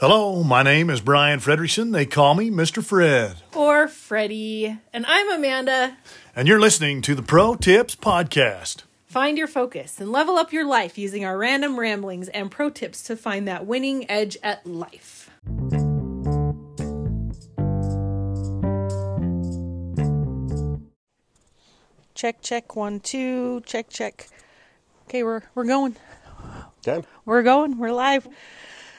Hello, 0.00 0.42
my 0.42 0.62
name 0.62 0.88
is 0.88 1.02
Brian 1.02 1.40
Frederickson. 1.40 1.92
They 1.92 2.06
call 2.06 2.34
me 2.34 2.50
Mr. 2.50 2.82
Fred. 2.82 3.36
Or 3.54 3.86
Freddie. 3.86 4.78
And 4.94 5.04
I'm 5.04 5.30
Amanda. 5.30 5.98
And 6.34 6.48
you're 6.48 6.58
listening 6.58 7.02
to 7.02 7.14
the 7.14 7.20
Pro 7.20 7.54
Tips 7.54 7.96
Podcast. 7.96 8.84
Find 9.04 9.36
your 9.36 9.46
focus 9.46 10.00
and 10.00 10.10
level 10.10 10.38
up 10.38 10.54
your 10.54 10.64
life 10.64 10.96
using 10.96 11.26
our 11.26 11.36
random 11.36 11.78
ramblings 11.78 12.30
and 12.30 12.50
pro 12.50 12.70
tips 12.70 13.02
to 13.02 13.14
find 13.14 13.46
that 13.46 13.66
winning 13.66 14.10
edge 14.10 14.38
at 14.42 14.66
life. 14.66 15.28
Check, 22.14 22.40
check, 22.40 22.74
one, 22.74 23.00
two, 23.00 23.60
check, 23.66 23.90
check. 23.90 24.28
Okay, 25.08 25.22
we're 25.22 25.42
we're 25.54 25.64
going. 25.64 25.94
Okay. 26.78 27.06
We're 27.26 27.42
going. 27.42 27.76
We're 27.76 27.92
live. 27.92 28.26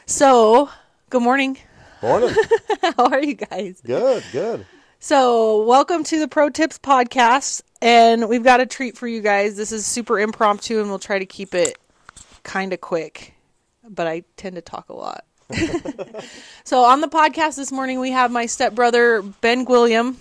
So, 0.05 0.69
good 1.11 1.21
morning. 1.21 1.57
Morning. 2.01 2.33
How 2.81 3.07
are 3.07 3.21
you 3.21 3.33
guys? 3.33 3.81
good, 3.83 4.23
good. 4.31 4.65
So, 4.99 5.61
welcome 5.63 6.05
to 6.05 6.19
the 6.19 6.27
Pro 6.29 6.49
Tips 6.49 6.79
podcast, 6.79 7.63
and 7.81 8.29
we've 8.29 8.45
got 8.45 8.61
a 8.61 8.65
treat 8.65 8.97
for 8.97 9.09
you 9.09 9.19
guys. 9.19 9.57
This 9.57 9.73
is 9.73 9.85
super 9.85 10.21
impromptu, 10.21 10.79
and 10.79 10.87
we'll 10.87 10.99
try 10.99 11.19
to 11.19 11.25
keep 11.25 11.53
it 11.53 11.77
kind 12.43 12.71
of 12.71 12.79
quick, 12.79 13.33
but 13.83 14.07
I 14.07 14.23
tend 14.37 14.55
to 14.55 14.61
talk 14.61 14.87
a 14.87 14.93
lot. 14.93 15.25
so, 16.63 16.85
on 16.85 17.01
the 17.01 17.09
podcast 17.09 17.57
this 17.57 17.73
morning, 17.73 17.99
we 17.99 18.11
have 18.11 18.31
my 18.31 18.45
stepbrother 18.45 19.21
Ben 19.21 19.65
Gwilliam. 19.65 20.15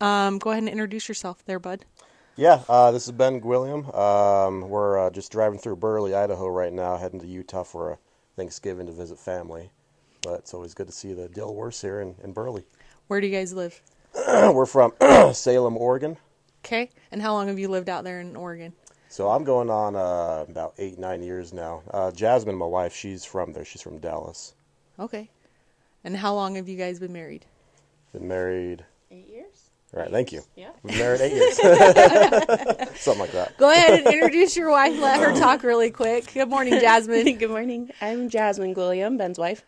Um, 0.00 0.38
go 0.38 0.50
ahead 0.50 0.64
and 0.64 0.68
introduce 0.68 1.06
yourself, 1.08 1.44
there, 1.44 1.60
bud. 1.60 1.84
Yeah, 2.34 2.62
uh, 2.68 2.90
this 2.90 3.04
is 3.04 3.12
Ben 3.12 3.40
Gwilliam. 3.40 3.96
Um, 3.96 4.68
we're 4.68 5.06
uh, 5.06 5.10
just 5.10 5.30
driving 5.30 5.60
through 5.60 5.76
Burley, 5.76 6.16
Idaho 6.16 6.48
right 6.48 6.72
now, 6.72 6.96
heading 6.96 7.20
to 7.20 7.28
Utah 7.28 7.62
for 7.62 7.92
a 7.92 7.98
Thanksgiving 8.34 8.86
to 8.86 8.92
visit 8.92 9.20
family. 9.20 9.70
But 10.22 10.40
it's 10.40 10.54
always 10.54 10.72
good 10.72 10.86
to 10.86 10.92
see 10.92 11.12
the 11.12 11.28
Dilworths 11.28 11.82
here 11.82 12.00
in, 12.00 12.14
in 12.22 12.32
Burley. 12.32 12.64
Where 13.08 13.20
do 13.20 13.26
you 13.26 13.36
guys 13.36 13.52
live? 13.52 13.80
we're 14.14 14.66
from 14.66 14.92
Salem, 15.34 15.76
Oregon. 15.76 16.16
Okay, 16.64 16.90
and 17.10 17.20
how 17.20 17.32
long 17.32 17.48
have 17.48 17.58
you 17.58 17.68
lived 17.68 17.88
out 17.88 18.04
there 18.04 18.20
in 18.20 18.36
Oregon? 18.36 18.72
So 19.08 19.28
I'm 19.28 19.42
going 19.42 19.68
on 19.68 19.96
uh, 19.96 20.46
about 20.48 20.74
eight, 20.78 20.98
nine 20.98 21.22
years 21.22 21.52
now. 21.52 21.82
Uh, 21.90 22.12
Jasmine, 22.12 22.54
my 22.54 22.66
wife, 22.66 22.94
she's 22.94 23.24
from 23.24 23.52
there. 23.52 23.64
She's 23.64 23.82
from 23.82 23.98
Dallas. 23.98 24.54
Okay, 24.98 25.28
and 26.04 26.16
how 26.16 26.34
long 26.34 26.54
have 26.54 26.68
you 26.68 26.76
guys 26.76 27.00
been 27.00 27.12
married? 27.12 27.44
Been 28.12 28.28
married. 28.28 28.84
Eight 29.10 29.28
years? 29.28 29.70
All 29.94 30.00
right, 30.00 30.10
thank 30.10 30.32
you. 30.32 30.42
Yeah. 30.56 30.70
We've 30.82 30.92
been 30.92 31.00
married 31.00 31.20
eight 31.20 31.32
years. 31.32 31.56
Something 33.00 33.20
like 33.20 33.32
that. 33.32 33.58
Go 33.58 33.70
ahead 33.70 33.98
and 33.98 34.06
introduce 34.06 34.56
your 34.56 34.70
wife. 34.70 34.98
Let 34.98 35.20
her 35.20 35.38
talk 35.38 35.62
really 35.62 35.90
quick. 35.90 36.32
Good 36.32 36.48
morning, 36.48 36.72
Jasmine. 36.80 37.36
Good 37.36 37.50
morning. 37.50 37.90
I'm 38.00 38.30
Jasmine 38.30 38.74
Gwilliam, 38.74 39.18
Ben's 39.18 39.38
wife. 39.38 39.64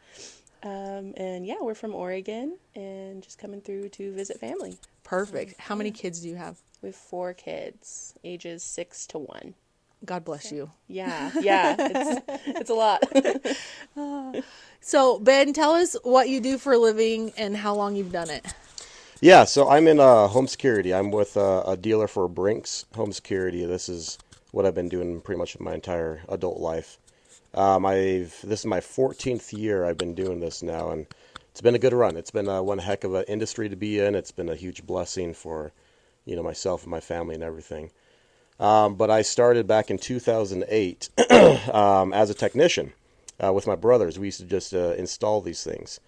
Um, 0.65 1.13
and 1.17 1.47
yeah, 1.47 1.59
we're 1.61 1.75
from 1.75 1.95
Oregon 1.95 2.57
and 2.75 3.23
just 3.23 3.39
coming 3.39 3.61
through 3.61 3.91
to 3.91 4.13
visit 4.13 4.41
family. 4.41 4.79
Perfect. 5.05 5.61
How 5.61 5.75
many 5.75 5.91
kids 5.91 6.21
do 6.21 6.29
you 6.29 6.37
have? 6.37 6.59
We 6.83 6.89
have 6.89 6.97
four 6.97 7.35
kids, 7.35 8.15
ages 8.25 8.63
six 8.63 9.07
to 9.09 9.19
one. 9.19 9.55
God 10.05 10.25
bless 10.25 10.51
you. 10.51 10.71
Yeah, 10.89 11.31
yeah, 11.41 11.77
it's, 11.79 12.23
it's 12.47 12.71
a 12.71 12.75
lot. 12.75 13.03
So, 14.87 15.19
Ben, 15.19 15.55
tell 15.55 15.71
us 15.71 15.97
what 16.03 16.29
you 16.29 16.41
do 16.41 16.59
for 16.59 16.75
a 16.75 16.79
living 16.79 17.33
and 17.39 17.57
how 17.57 17.75
long 17.75 17.97
you've 17.97 18.13
done 18.13 18.29
it. 18.29 18.45
Yeah, 19.19 19.45
so 19.45 19.71
I'm 19.71 19.89
in 19.89 19.99
uh, 19.99 20.29
home 20.29 20.47
security. 20.47 20.93
I'm 20.93 21.11
with 21.11 21.39
uh, 21.39 21.63
a 21.67 21.75
dealer 21.75 22.07
for 22.07 22.29
Brinks 22.29 22.85
Home 22.95 23.11
Security. 23.11 23.65
This 23.65 23.89
is 23.89 24.19
what 24.51 24.67
I've 24.67 24.75
been 24.75 24.91
doing 24.91 25.23
pretty 25.23 25.39
much 25.39 25.59
my 25.59 25.73
entire 25.73 26.21
adult 26.29 26.61
life. 26.61 26.99
Um, 27.55 27.87
I've 27.87 28.39
this 28.43 28.61
is 28.61 28.67
my 28.67 28.81
14th 28.81 29.57
year 29.57 29.85
I've 29.85 29.99
been 29.99 30.15
doing 30.15 30.41
this 30.41 30.63
now, 30.63 30.91
and 30.91 31.07
it's 31.51 31.61
been 31.61 31.77
a 31.77 31.79
good 31.79 31.93
run. 31.93 32.17
It's 32.17 32.33
been 32.33 32.49
uh, 32.49 32.63
one 32.63 32.79
heck 32.79 33.05
of 33.05 33.15
an 33.15 33.25
industry 33.29 33.69
to 33.69 33.77
be 33.77 34.01
in. 34.01 34.15
It's 34.15 34.33
been 34.33 34.49
a 34.49 34.57
huge 34.57 34.85
blessing 34.85 35.35
for 35.35 35.73
you 36.25 36.35
know 36.35 36.43
myself 36.43 36.83
and 36.83 36.91
my 36.91 37.01
family 37.01 37.35
and 37.35 37.45
everything. 37.45 37.91
Um, 38.59 38.97
but 38.97 39.11
I 39.11 39.23
started 39.23 39.67
back 39.67 39.91
in 39.91 39.99
2008 39.99 41.09
um, 41.73 42.13
as 42.13 42.31
a 42.31 42.35
technician 42.35 42.93
uh, 43.43 43.53
with 43.53 43.67
my 43.67 43.77
brothers. 43.77 44.19
We 44.19 44.27
used 44.29 44.41
to 44.41 44.47
just 44.47 44.75
uh, 44.75 44.95
install 44.97 45.41
these 45.41 45.63
things 45.63 46.01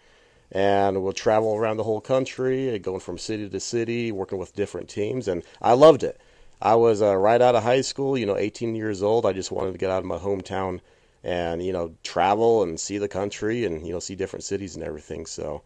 and 0.52 1.02
we'll 1.02 1.12
travel 1.12 1.56
around 1.56 1.76
the 1.76 1.82
whole 1.82 2.00
country, 2.00 2.78
going 2.78 3.00
from 3.00 3.18
city 3.18 3.48
to 3.48 3.60
city, 3.60 4.12
working 4.12 4.38
with 4.38 4.54
different 4.54 4.88
teams, 4.88 5.26
and 5.26 5.42
I 5.60 5.72
loved 5.72 6.04
it. 6.04 6.20
I 6.62 6.76
was 6.76 7.02
uh, 7.02 7.16
right 7.16 7.42
out 7.42 7.54
of 7.54 7.62
high 7.62 7.80
school, 7.80 8.16
you 8.16 8.26
know, 8.26 8.36
18 8.36 8.74
years 8.74 9.02
old. 9.02 9.26
I 9.26 9.32
just 9.32 9.52
wanted 9.52 9.72
to 9.72 9.78
get 9.78 9.90
out 9.90 9.98
of 9.98 10.04
my 10.04 10.18
hometown 10.18 10.80
and 11.26 11.60
you 11.60 11.72
know 11.72 11.92
travel 12.04 12.62
and 12.62 12.78
see 12.78 12.98
the 12.98 13.08
country 13.08 13.64
and 13.64 13.84
you 13.84 13.92
know 13.92 13.98
see 13.98 14.14
different 14.14 14.44
cities 14.44 14.76
and 14.76 14.84
everything. 14.84 15.26
So 15.26 15.62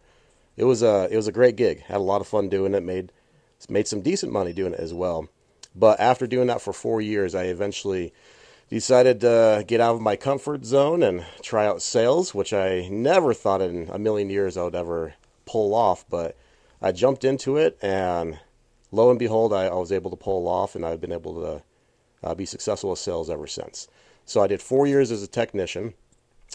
it 0.57 0.63
was 0.63 0.81
a 0.81 1.07
it 1.11 1.15
was 1.15 1.27
a 1.27 1.31
great 1.31 1.55
gig. 1.55 1.81
Had 1.81 1.97
a 1.97 1.99
lot 1.99 2.19
of 2.19 2.27
fun 2.27 2.49
doing 2.49 2.73
it. 2.73 2.83
Made 2.83 3.11
made 3.69 3.87
some 3.87 4.01
decent 4.01 4.33
money 4.33 4.53
doing 4.53 4.73
it 4.73 4.79
as 4.79 4.93
well. 4.93 5.29
But 5.75 5.99
after 5.99 6.25
doing 6.25 6.47
that 6.47 6.61
for 6.61 6.73
four 6.73 6.99
years, 6.99 7.35
I 7.35 7.43
eventually 7.43 8.11
decided 8.69 9.21
to 9.21 9.63
get 9.67 9.79
out 9.79 9.95
of 9.95 10.01
my 10.01 10.15
comfort 10.15 10.65
zone 10.65 11.03
and 11.03 11.23
try 11.43 11.67
out 11.67 11.81
sales, 11.81 12.33
which 12.33 12.53
I 12.53 12.87
never 12.89 13.33
thought 13.33 13.61
in 13.61 13.87
a 13.91 13.99
million 13.99 14.29
years 14.29 14.57
I 14.57 14.63
would 14.63 14.75
ever 14.75 15.13
pull 15.45 15.75
off. 15.75 16.05
But 16.09 16.35
I 16.81 16.91
jumped 16.91 17.23
into 17.23 17.57
it, 17.57 17.77
and 17.83 18.39
lo 18.91 19.11
and 19.11 19.19
behold, 19.19 19.53
I, 19.53 19.67
I 19.67 19.75
was 19.75 19.91
able 19.91 20.09
to 20.09 20.17
pull 20.17 20.47
off, 20.47 20.75
and 20.75 20.83
I've 20.83 20.99
been 20.99 21.11
able 21.11 21.35
to 21.41 21.63
uh, 22.27 22.33
be 22.33 22.45
successful 22.45 22.89
with 22.89 22.99
sales 22.99 23.29
ever 23.29 23.45
since. 23.45 23.87
So 24.31 24.41
I 24.41 24.47
did 24.47 24.61
four 24.61 24.87
years 24.87 25.11
as 25.11 25.21
a 25.21 25.27
technician, 25.27 25.93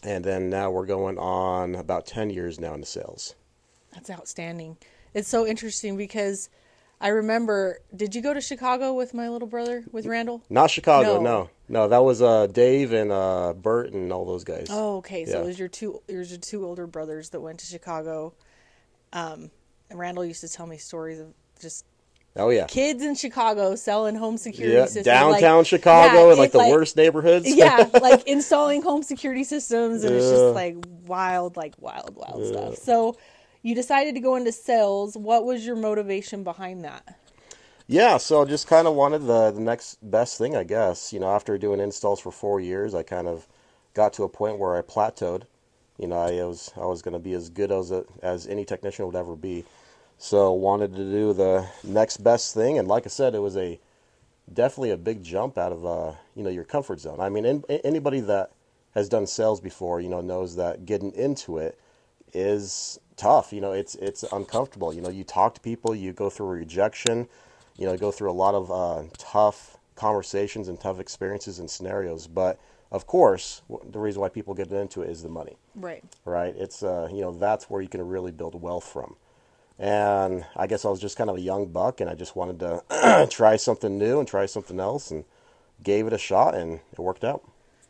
and 0.02 0.24
then 0.24 0.48
now 0.48 0.70
we're 0.70 0.86
going 0.86 1.18
on 1.18 1.74
about 1.74 2.06
10 2.06 2.30
years 2.30 2.58
now 2.58 2.72
into 2.72 2.86
sales. 2.86 3.34
That's 3.92 4.08
outstanding. 4.08 4.78
It's 5.12 5.28
so 5.28 5.46
interesting 5.46 5.94
because 5.94 6.48
I 7.02 7.08
remember, 7.08 7.80
did 7.94 8.14
you 8.14 8.22
go 8.22 8.32
to 8.32 8.40
Chicago 8.40 8.94
with 8.94 9.12
my 9.12 9.28
little 9.28 9.46
brother, 9.46 9.84
with 9.92 10.06
Randall? 10.06 10.42
Not 10.48 10.70
Chicago, 10.70 11.18
No. 11.18 11.20
no. 11.22 11.50
No, 11.68 11.88
that 11.88 12.02
was 12.02 12.22
uh, 12.22 12.46
Dave 12.46 12.94
and 12.94 13.12
uh, 13.12 13.52
Bert 13.52 13.92
and 13.92 14.10
all 14.10 14.24
those 14.24 14.44
guys. 14.44 14.68
Oh, 14.70 14.96
okay. 14.98 15.26
So 15.26 15.32
Yeah. 15.32 15.44
it 15.44 15.46
was 15.46 15.58
your 15.58 15.68
two, 15.68 16.00
it 16.08 16.16
was 16.16 16.30
your 16.30 16.40
two 16.40 16.64
older 16.64 16.86
brothers 16.86 17.28
that 17.30 17.40
went 17.40 17.58
to 17.60 17.66
Chicago. 17.66 18.32
Um, 19.12 19.50
and 19.90 19.98
Randall 19.98 20.24
used 20.24 20.40
to 20.40 20.48
tell 20.48 20.66
me 20.66 20.78
stories 20.78 21.20
of 21.20 21.34
just 21.60 21.84
Oh, 22.36 22.50
yeah. 22.50 22.66
kids 22.66 23.02
in 23.02 23.14
Chicago 23.14 23.74
selling 23.76 24.14
home 24.14 24.36
security 24.36 24.74
Yeah, 24.76 24.84
systems. 24.84 25.06
downtown 25.06 25.58
like- 25.58 25.66
Chicago 25.66 26.24
yeah, 26.26 26.30
and 26.30 26.38
like 26.38 26.52
the 26.52 26.58
worst 26.58 26.96
neighborhoods. 26.96 27.46
yeah, 27.54 27.88
like 28.00 28.26
installing 28.26 28.82
home 28.82 29.02
security 29.02 29.44
systems, 29.44 30.04
and 30.04 30.14
it's 30.14 30.28
just 30.28 30.54
like 30.54 30.76
wild, 31.06 31.56
like 31.56 31.74
wild, 31.78 32.14
wild 32.14 32.44
stuff. 32.46 32.76
So, 32.76 33.16
you 33.62 33.74
decided 33.74 34.14
to 34.14 34.20
go 34.20 34.36
into 34.36 34.52
sales. 34.52 35.16
What 35.16 35.44
was 35.44 35.66
your 35.66 35.76
motivation 35.76 36.44
behind 36.44 36.84
that? 36.84 37.18
Yeah, 37.88 38.16
so 38.16 38.44
just 38.44 38.66
kind 38.66 38.86
of 38.86 38.94
wanted 38.94 39.26
the, 39.26 39.52
the 39.52 39.60
next 39.60 39.98
best 40.02 40.38
thing, 40.38 40.56
I 40.56 40.64
guess. 40.64 41.12
You 41.12 41.20
know, 41.20 41.28
after 41.28 41.56
doing 41.56 41.80
installs 41.80 42.20
for 42.20 42.32
four 42.32 42.60
years, 42.60 42.94
I 42.94 43.02
kind 43.02 43.28
of 43.28 43.46
got 43.94 44.12
to 44.14 44.24
a 44.24 44.28
point 44.28 44.58
where 44.58 44.76
I 44.76 44.82
plateaued. 44.82 45.44
You 45.98 46.08
know, 46.08 46.16
I 46.16 46.44
was 46.44 46.72
I 46.76 46.84
was 46.84 47.00
going 47.00 47.14
to 47.14 47.18
be 47.18 47.32
as 47.32 47.48
good 47.48 47.72
as 47.72 47.90
a, 47.90 48.04
as 48.22 48.46
any 48.46 48.64
technician 48.64 49.06
would 49.06 49.16
ever 49.16 49.34
be. 49.36 49.64
So 50.18 50.52
wanted 50.52 50.92
to 50.96 51.04
do 51.04 51.32
the 51.32 51.66
next 51.84 52.18
best 52.18 52.54
thing, 52.54 52.78
and 52.78 52.88
like 52.88 53.06
I 53.06 53.08
said, 53.10 53.34
it 53.34 53.40
was 53.40 53.56
a 53.56 53.78
definitely 54.52 54.90
a 54.90 54.96
big 54.96 55.22
jump 55.22 55.58
out 55.58 55.72
of 55.72 55.84
uh, 55.84 56.12
you 56.34 56.42
know 56.42 56.50
your 56.50 56.64
comfort 56.64 57.00
zone. 57.00 57.20
I 57.20 57.28
mean, 57.28 57.44
an- 57.44 57.64
anybody 57.68 58.20
that 58.20 58.50
has 58.94 59.08
done 59.10 59.26
sales 59.26 59.60
before, 59.60 60.00
you 60.00 60.08
know, 60.08 60.22
knows 60.22 60.56
that 60.56 60.86
getting 60.86 61.12
into 61.12 61.58
it 61.58 61.78
is 62.32 62.98
tough. 63.16 63.52
You 63.52 63.60
know, 63.60 63.72
it's 63.72 63.94
it's 63.96 64.22
uncomfortable. 64.32 64.92
You 64.92 65.02
know, 65.02 65.10
you 65.10 65.22
talk 65.24 65.54
to 65.54 65.60
people, 65.60 65.94
you 65.94 66.12
go 66.12 66.30
through 66.30 66.46
rejection, 66.48 67.28
you 67.76 67.86
know, 67.86 67.96
go 67.96 68.10
through 68.10 68.30
a 68.30 68.32
lot 68.32 68.54
of 68.54 68.70
uh, 68.70 69.02
tough 69.18 69.76
conversations 69.96 70.68
and 70.68 70.80
tough 70.80 70.98
experiences 70.98 71.58
and 71.58 71.70
scenarios. 71.70 72.26
But 72.26 72.58
of 72.90 73.06
course, 73.06 73.60
the 73.90 73.98
reason 73.98 74.22
why 74.22 74.30
people 74.30 74.54
get 74.54 74.70
into 74.72 75.02
it 75.02 75.10
is 75.10 75.22
the 75.22 75.28
money, 75.28 75.56
Right. 75.74 76.02
right? 76.24 76.54
It's 76.56 76.82
uh, 76.82 77.08
you 77.12 77.20
know 77.20 77.32
that's 77.32 77.68
where 77.68 77.82
you 77.82 77.88
can 77.88 78.06
really 78.08 78.32
build 78.32 78.60
wealth 78.60 78.84
from. 78.84 79.16
And 79.78 80.46
I 80.56 80.66
guess 80.66 80.84
I 80.84 80.88
was 80.88 81.00
just 81.00 81.18
kind 81.18 81.28
of 81.28 81.36
a 81.36 81.40
young 81.40 81.66
buck, 81.66 82.00
and 82.00 82.08
I 82.08 82.14
just 82.14 82.34
wanted 82.34 82.60
to 82.60 83.28
try 83.30 83.56
something 83.56 83.98
new 83.98 84.18
and 84.18 84.26
try 84.26 84.46
something 84.46 84.80
else, 84.80 85.10
and 85.10 85.24
gave 85.82 86.06
it 86.06 86.12
a 86.12 86.18
shot, 86.18 86.54
and 86.54 86.80
it 86.92 86.98
worked 86.98 87.24
out. 87.24 87.42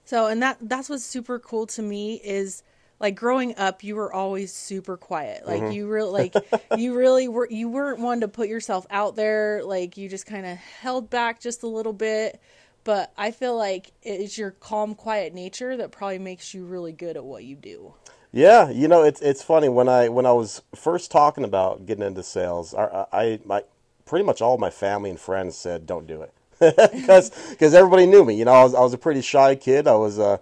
So, 0.05 0.27
and 0.27 0.43
that 0.43 0.59
that's 0.61 0.88
what's 0.88 1.05
super 1.05 1.38
cool 1.38 1.67
to 1.69 1.83
me 1.83 2.21
is 2.25 2.62
like 2.99 3.15
growing 3.15 3.56
up, 3.56 3.85
you 3.85 3.97
were 3.97 4.12
always 4.12 4.53
super 4.53 4.97
quiet. 4.97 5.47
Like 5.47 5.62
mm-hmm. 5.62 5.73
you 5.73 5.87
really 5.87 6.11
like 6.11 6.35
you 6.77 6.94
really 6.94 7.29
were 7.29 7.49
you 7.50 7.69
weren't 7.69 8.00
one 8.00 8.21
to 8.21 8.29
put 8.29 8.49
yourself 8.49 8.87
out 8.91 9.17
there. 9.17 9.62
Like 9.65 9.97
you 9.97 10.09
just 10.09 10.27
kind 10.27 10.47
of 10.47 10.56
held 10.56 11.11
back 11.11 11.41
just 11.41 11.62
a 11.62 11.69
little 11.69 11.93
bit. 11.93 12.41
But 12.85 13.12
I 13.17 13.33
feel 13.33 13.56
like 13.56 13.91
it's 14.03 14.38
your 14.38 14.53
calm, 14.53 14.94
quiet 14.94 15.35
nature 15.35 15.77
that 15.77 15.91
probably 15.91 16.21
makes 16.21 16.55
you 16.55 16.65
really 16.65 16.93
good 16.93 17.17
at 17.17 17.25
what 17.25 17.43
you 17.43 17.56
do. 17.56 17.93
Yeah, 18.37 18.69
you 18.69 18.87
know, 18.87 19.03
it's 19.03 19.23
it's 19.23 19.43
funny 19.43 19.71
when 19.71 19.88
I 19.88 20.11
when 20.11 20.27
I 20.27 20.33
was 20.33 20.61
first 20.75 21.11
talking 21.11 21.43
about 21.43 21.87
getting 21.87 22.05
into 22.05 22.23
sales, 22.23 22.75
I, 22.75 23.06
I 23.11 23.41
my 23.47 23.62
pretty 24.05 24.27
much 24.27 24.43
all 24.43 24.59
my 24.59 24.69
family 24.69 25.09
and 25.09 25.19
friends 25.19 25.56
said 25.56 25.87
don't 25.87 26.06
do 26.06 26.21
it 26.21 26.35
because 26.93 27.31
because 27.49 27.73
everybody 27.73 28.05
knew 28.05 28.27
me. 28.27 28.35
You 28.35 28.44
know, 28.44 28.53
I 28.53 28.62
was 28.62 28.75
I 28.75 28.81
was 28.81 28.93
a 28.93 28.99
pretty 28.99 29.23
shy 29.23 29.55
kid. 29.55 29.88
I 29.88 29.94
was 29.94 30.19
uh, 30.19 30.37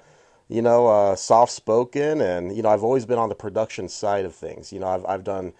you 0.49 0.61
know, 0.61 0.89
uh, 0.89 1.15
soft 1.15 1.53
spoken, 1.53 2.21
and 2.21 2.57
you 2.57 2.63
know, 2.63 2.69
I've 2.71 2.83
always 2.83 3.07
been 3.07 3.19
on 3.19 3.29
the 3.29 3.37
production 3.37 3.89
side 3.89 4.25
of 4.25 4.35
things. 4.35 4.73
You 4.73 4.81
know, 4.81 4.89
I've 4.89 5.07
I've 5.07 5.23
done, 5.23 5.53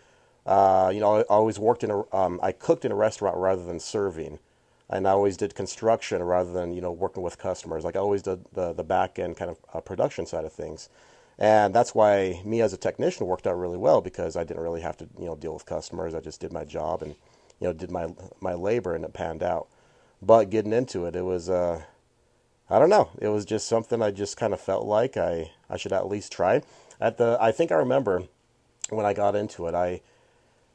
uh, 0.45 0.91
you 0.93 0.99
know, 0.99 1.19
I 1.19 1.23
always 1.23 1.61
worked 1.61 1.85
in 1.85 1.93
a, 1.93 2.03
um, 2.17 2.41
I 2.43 2.51
cooked 2.51 2.85
in 2.85 2.91
a 2.91 2.97
restaurant 2.97 3.37
rather 3.37 3.65
than 3.65 3.79
serving, 3.79 4.41
and 4.91 5.07
I 5.07 5.13
always 5.13 5.37
did 5.37 5.55
construction 5.55 6.21
rather 6.21 6.53
than 6.53 6.73
you 6.75 6.81
know 6.81 6.91
working 6.91 7.23
with 7.23 7.39
customers. 7.39 7.85
Like 7.85 7.95
I 7.95 8.01
always 8.01 8.23
did 8.23 8.45
the 8.53 8.73
the 8.73 8.83
back 8.83 9.21
end 9.21 9.37
kind 9.37 9.53
of 9.53 9.59
uh, 9.73 9.81
production 9.81 10.27
side 10.27 10.45
of 10.45 10.53
things, 10.53 10.89
and 11.39 11.75
that's 11.75 11.95
why 11.95 12.41
me 12.45 12.61
as 12.61 12.73
a 12.73 12.79
technician 12.79 13.27
worked 13.27 13.47
out 13.47 13.59
really 13.59 13.79
well 13.79 14.01
because 14.01 14.37
I 14.37 14.45
didn't 14.45 14.63
really 14.63 14.83
have 14.83 14.97
to 14.99 15.09
you 15.19 15.27
know 15.27 15.37
deal 15.37 15.55
with 15.55 15.67
customers. 15.67 16.15
I 16.15 16.21
just 16.21 16.41
did 16.41 16.53
my 16.53 16.65
job 16.65 17.03
and 17.03 17.15
you 17.61 17.69
know 17.69 17.73
did 17.73 17.91
my 17.91 18.15
my 18.41 18.55
labor 18.55 18.95
and 18.95 19.05
it 19.05 19.13
panned 19.13 19.43
out. 19.43 19.69
But 20.23 20.51
getting 20.51 20.73
into 20.73 21.07
it, 21.07 21.17
it 21.17 21.25
was. 21.25 21.51
Uh, 21.51 21.83
I 22.71 22.79
don't 22.79 22.89
know. 22.89 23.11
It 23.21 23.29
was 23.29 23.45
just 23.45 23.69
something 23.69 24.01
I 24.01 24.11
just 24.11 24.39
kind 24.39 24.55
of 24.55 24.61
felt 24.61 24.87
like 24.87 25.19
I, 25.19 25.51
I 25.69 25.77
should 25.77 25.93
at 25.93 26.09
least 26.09 26.33
try. 26.33 26.63
At 26.99 27.19
the 27.19 27.37
I 27.41 27.53
think 27.53 27.71
I 27.71 27.77
remember 27.77 28.25
when 28.89 29.05
I 29.05 29.13
got 29.13 29.37
into 29.37 29.67
it, 29.67 29.75
I 29.75 30.01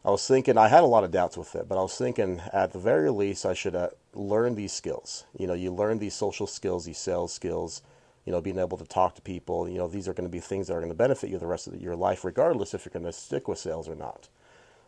I 0.05 0.11
was 0.11 0.25
thinking 0.27 0.57
I 0.57 0.67
had 0.67 0.83
a 0.83 0.87
lot 0.87 1.03
of 1.03 1.11
doubts 1.11 1.37
with 1.37 1.55
it, 1.55 1.67
but 1.67 1.77
I 1.77 1.81
was 1.81 1.97
thinking 1.97 2.41
at 2.53 2.71
the 2.71 2.79
very 2.79 3.09
least 3.09 3.45
I 3.45 3.53
should 3.53 3.75
uh, 3.75 3.89
learn 4.13 4.55
these 4.55 4.71
skills. 4.71 5.25
You 5.37 5.47
know, 5.47 5.53
you 5.53 5.73
learn 5.73 5.99
these 5.99 6.13
social 6.13 6.47
skills, 6.47 6.85
these 6.85 6.97
sales 6.97 7.33
skills. 7.33 7.81
You 8.25 8.31
know, 8.31 8.41
being 8.41 8.59
able 8.59 8.77
to 8.77 8.85
talk 8.85 9.15
to 9.15 9.21
people. 9.21 9.67
You 9.67 9.77
know, 9.79 9.87
these 9.87 10.07
are 10.07 10.13
going 10.13 10.27
to 10.27 10.31
be 10.31 10.39
things 10.39 10.67
that 10.67 10.73
are 10.73 10.79
going 10.79 10.91
to 10.91 10.97
benefit 10.97 11.29
you 11.29 11.39
the 11.39 11.47
rest 11.47 11.67
of 11.67 11.81
your 11.81 11.95
life, 11.95 12.23
regardless 12.23 12.73
if 12.73 12.85
you're 12.85 12.93
going 12.93 13.05
to 13.05 13.11
stick 13.13 13.47
with 13.47 13.57
sales 13.57 13.87
or 13.87 13.95
not. 13.95 14.27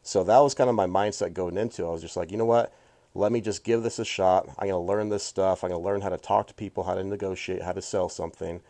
So 0.03 0.23
that 0.23 0.39
was 0.39 0.53
kind 0.53 0.69
of 0.69 0.75
my 0.75 0.87
mindset 0.87 1.33
going 1.33 1.57
into. 1.57 1.83
it. 1.83 1.87
I 1.87 1.91
was 1.91 2.01
just 2.01 2.17
like, 2.17 2.31
you 2.31 2.37
know 2.37 2.45
what? 2.45 2.73
let 3.13 3.31
me 3.31 3.41
just 3.41 3.63
give 3.63 3.83
this 3.83 3.99
a 3.99 4.05
shot. 4.05 4.47
I'm 4.57 4.67
going 4.67 4.71
to 4.71 4.77
learn 4.77 5.09
this 5.09 5.23
stuff. 5.23 5.63
I'm 5.63 5.69
going 5.69 5.81
to 5.81 5.85
learn 5.85 6.01
how 6.01 6.09
to 6.09 6.17
talk 6.17 6.47
to 6.47 6.53
people, 6.53 6.83
how 6.83 6.95
to 6.95 7.03
negotiate, 7.03 7.61
how 7.61 7.73
to 7.73 7.81
sell 7.81 8.09
something. 8.09 8.61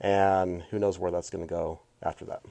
And 0.00 0.62
who 0.70 0.78
knows 0.78 0.98
where 0.98 1.10
that's 1.10 1.30
going 1.30 1.46
to 1.46 1.50
go 1.50 1.80
after 2.02 2.24
that. 2.26 2.42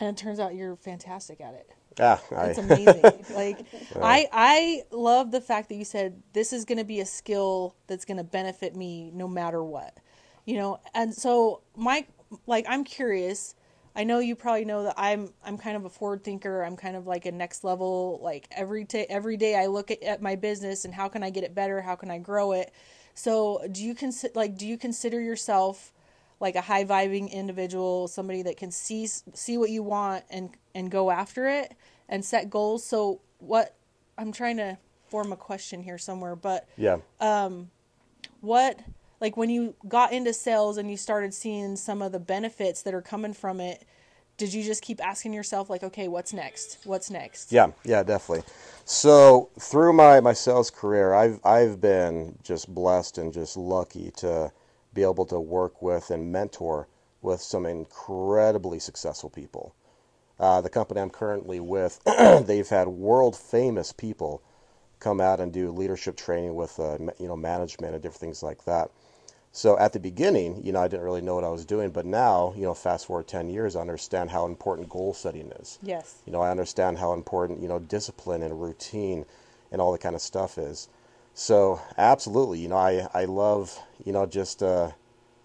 And 0.00 0.08
it 0.08 0.20
turns 0.20 0.40
out 0.40 0.54
you're 0.54 0.76
fantastic 0.76 1.40
at 1.40 1.54
it. 1.54 1.70
Yeah, 1.98 2.18
it's 2.32 2.58
amazing. 2.58 3.24
like 3.34 3.66
I 4.00 4.26
I 4.32 4.82
love 4.90 5.30
the 5.32 5.40
fact 5.40 5.68
that 5.68 5.74
you 5.74 5.84
said 5.84 6.22
this 6.32 6.52
is 6.52 6.64
going 6.64 6.78
to 6.78 6.84
be 6.84 7.00
a 7.00 7.06
skill 7.06 7.74
that's 7.86 8.04
going 8.04 8.16
to 8.16 8.24
benefit 8.24 8.74
me 8.74 9.10
no 9.12 9.28
matter 9.28 9.62
what. 9.62 9.98
You 10.50 10.58
know, 10.58 10.80
and 10.94 11.14
so 11.14 11.62
my 11.76 12.06
like 12.46 12.66
I'm 12.68 12.84
curious 12.84 13.54
I 13.94 14.04
know 14.04 14.20
you 14.20 14.36
probably 14.36 14.64
know 14.64 14.84
that 14.84 14.94
I'm 14.96 15.32
I'm 15.44 15.58
kind 15.58 15.76
of 15.76 15.84
a 15.84 15.90
forward 15.90 16.22
thinker. 16.22 16.62
I'm 16.62 16.76
kind 16.76 16.96
of 16.96 17.06
like 17.06 17.26
a 17.26 17.32
next 17.32 17.64
level. 17.64 18.20
Like 18.22 18.46
every 18.50 18.84
day, 18.84 19.06
every 19.08 19.36
day 19.36 19.56
I 19.56 19.66
look 19.66 19.90
at, 19.90 20.02
at 20.02 20.22
my 20.22 20.36
business 20.36 20.84
and 20.84 20.94
how 20.94 21.08
can 21.08 21.22
I 21.22 21.30
get 21.30 21.44
it 21.44 21.54
better? 21.54 21.80
How 21.80 21.96
can 21.96 22.10
I 22.10 22.18
grow 22.18 22.52
it? 22.52 22.72
So 23.14 23.66
do 23.70 23.84
you 23.84 23.94
consider 23.94 24.32
like 24.34 24.56
do 24.56 24.66
you 24.66 24.78
consider 24.78 25.20
yourself 25.20 25.92
like 26.38 26.54
a 26.54 26.60
high 26.60 26.84
vibing 26.84 27.30
individual, 27.30 28.06
somebody 28.08 28.42
that 28.42 28.56
can 28.56 28.70
see 28.70 29.06
see 29.06 29.58
what 29.58 29.70
you 29.70 29.82
want 29.82 30.24
and 30.30 30.50
and 30.74 30.90
go 30.90 31.10
after 31.10 31.48
it 31.48 31.74
and 32.08 32.24
set 32.24 32.48
goals? 32.48 32.84
So 32.84 33.20
what 33.38 33.74
I'm 34.16 34.30
trying 34.30 34.58
to 34.58 34.78
form 35.08 35.32
a 35.32 35.36
question 35.36 35.82
here 35.82 35.98
somewhere, 35.98 36.36
but 36.36 36.68
yeah, 36.76 36.98
um, 37.20 37.70
what 38.40 38.78
like 39.20 39.36
when 39.36 39.50
you 39.50 39.74
got 39.86 40.12
into 40.12 40.32
sales 40.32 40.78
and 40.78 40.90
you 40.90 40.96
started 40.96 41.34
seeing 41.34 41.76
some 41.76 42.02
of 42.02 42.12
the 42.12 42.18
benefits 42.18 42.82
that 42.82 42.94
are 42.94 43.02
coming 43.02 43.32
from 43.32 43.60
it 43.60 43.84
did 44.40 44.54
you 44.54 44.64
just 44.64 44.80
keep 44.80 45.04
asking 45.04 45.34
yourself 45.34 45.68
like 45.68 45.82
okay 45.82 46.08
what's 46.08 46.32
next? 46.32 46.78
What's 46.84 47.10
next? 47.10 47.52
Yeah 47.52 47.72
yeah 47.84 48.02
definitely. 48.02 48.44
So 48.86 49.50
through 49.58 49.92
my 49.92 50.20
my 50.20 50.32
sales 50.32 50.70
career 50.70 51.12
i've 51.12 51.38
i've 51.44 51.80
been 51.80 52.38
just 52.42 52.74
blessed 52.74 53.18
and 53.18 53.32
just 53.32 53.56
lucky 53.56 54.10
to 54.16 54.50
be 54.94 55.02
able 55.02 55.26
to 55.26 55.38
work 55.38 55.82
with 55.82 56.10
and 56.10 56.32
mentor 56.32 56.88
with 57.22 57.40
some 57.42 57.66
incredibly 57.66 58.78
successful 58.78 59.28
people. 59.30 59.74
Uh, 60.38 60.62
the 60.62 60.70
company 60.70 61.02
i'm 61.02 61.10
currently 61.10 61.60
with 61.60 62.00
they've 62.46 62.70
had 62.70 62.88
world 62.88 63.36
famous 63.36 63.92
people 63.92 64.42
come 65.00 65.20
out 65.20 65.38
and 65.38 65.52
do 65.52 65.70
leadership 65.70 66.16
training 66.16 66.54
with 66.54 66.80
uh, 66.80 66.96
you 67.18 67.28
know 67.28 67.36
management 67.36 67.92
and 67.92 68.02
different 68.02 68.20
things 68.20 68.42
like 68.42 68.64
that 68.64 68.90
so 69.52 69.76
at 69.78 69.92
the 69.92 70.00
beginning, 70.00 70.64
you 70.64 70.72
know, 70.72 70.80
I 70.80 70.88
didn't 70.88 71.04
really 71.04 71.20
know 71.20 71.34
what 71.34 71.44
I 71.44 71.48
was 71.48 71.64
doing, 71.64 71.90
but 71.90 72.06
now, 72.06 72.54
you 72.56 72.62
know, 72.62 72.74
fast 72.74 73.06
forward 73.06 73.26
10 73.26 73.50
years, 73.50 73.74
I 73.74 73.80
understand 73.80 74.30
how 74.30 74.46
important 74.46 74.88
goal 74.88 75.12
setting 75.12 75.50
is. 75.52 75.78
Yes. 75.82 76.22
You 76.24 76.32
know, 76.32 76.40
I 76.40 76.50
understand 76.50 76.98
how 76.98 77.12
important, 77.12 77.60
you 77.60 77.68
know, 77.68 77.80
discipline 77.80 78.42
and 78.42 78.62
routine 78.62 79.24
and 79.72 79.80
all 79.80 79.90
that 79.92 80.00
kind 80.00 80.14
of 80.14 80.20
stuff 80.20 80.56
is. 80.56 80.88
So 81.34 81.80
absolutely, 81.98 82.60
you 82.60 82.68
know, 82.68 82.76
I, 82.76 83.08
I 83.12 83.24
love, 83.24 83.76
you 84.04 84.12
know, 84.12 84.24
just, 84.24 84.62
uh, 84.62 84.92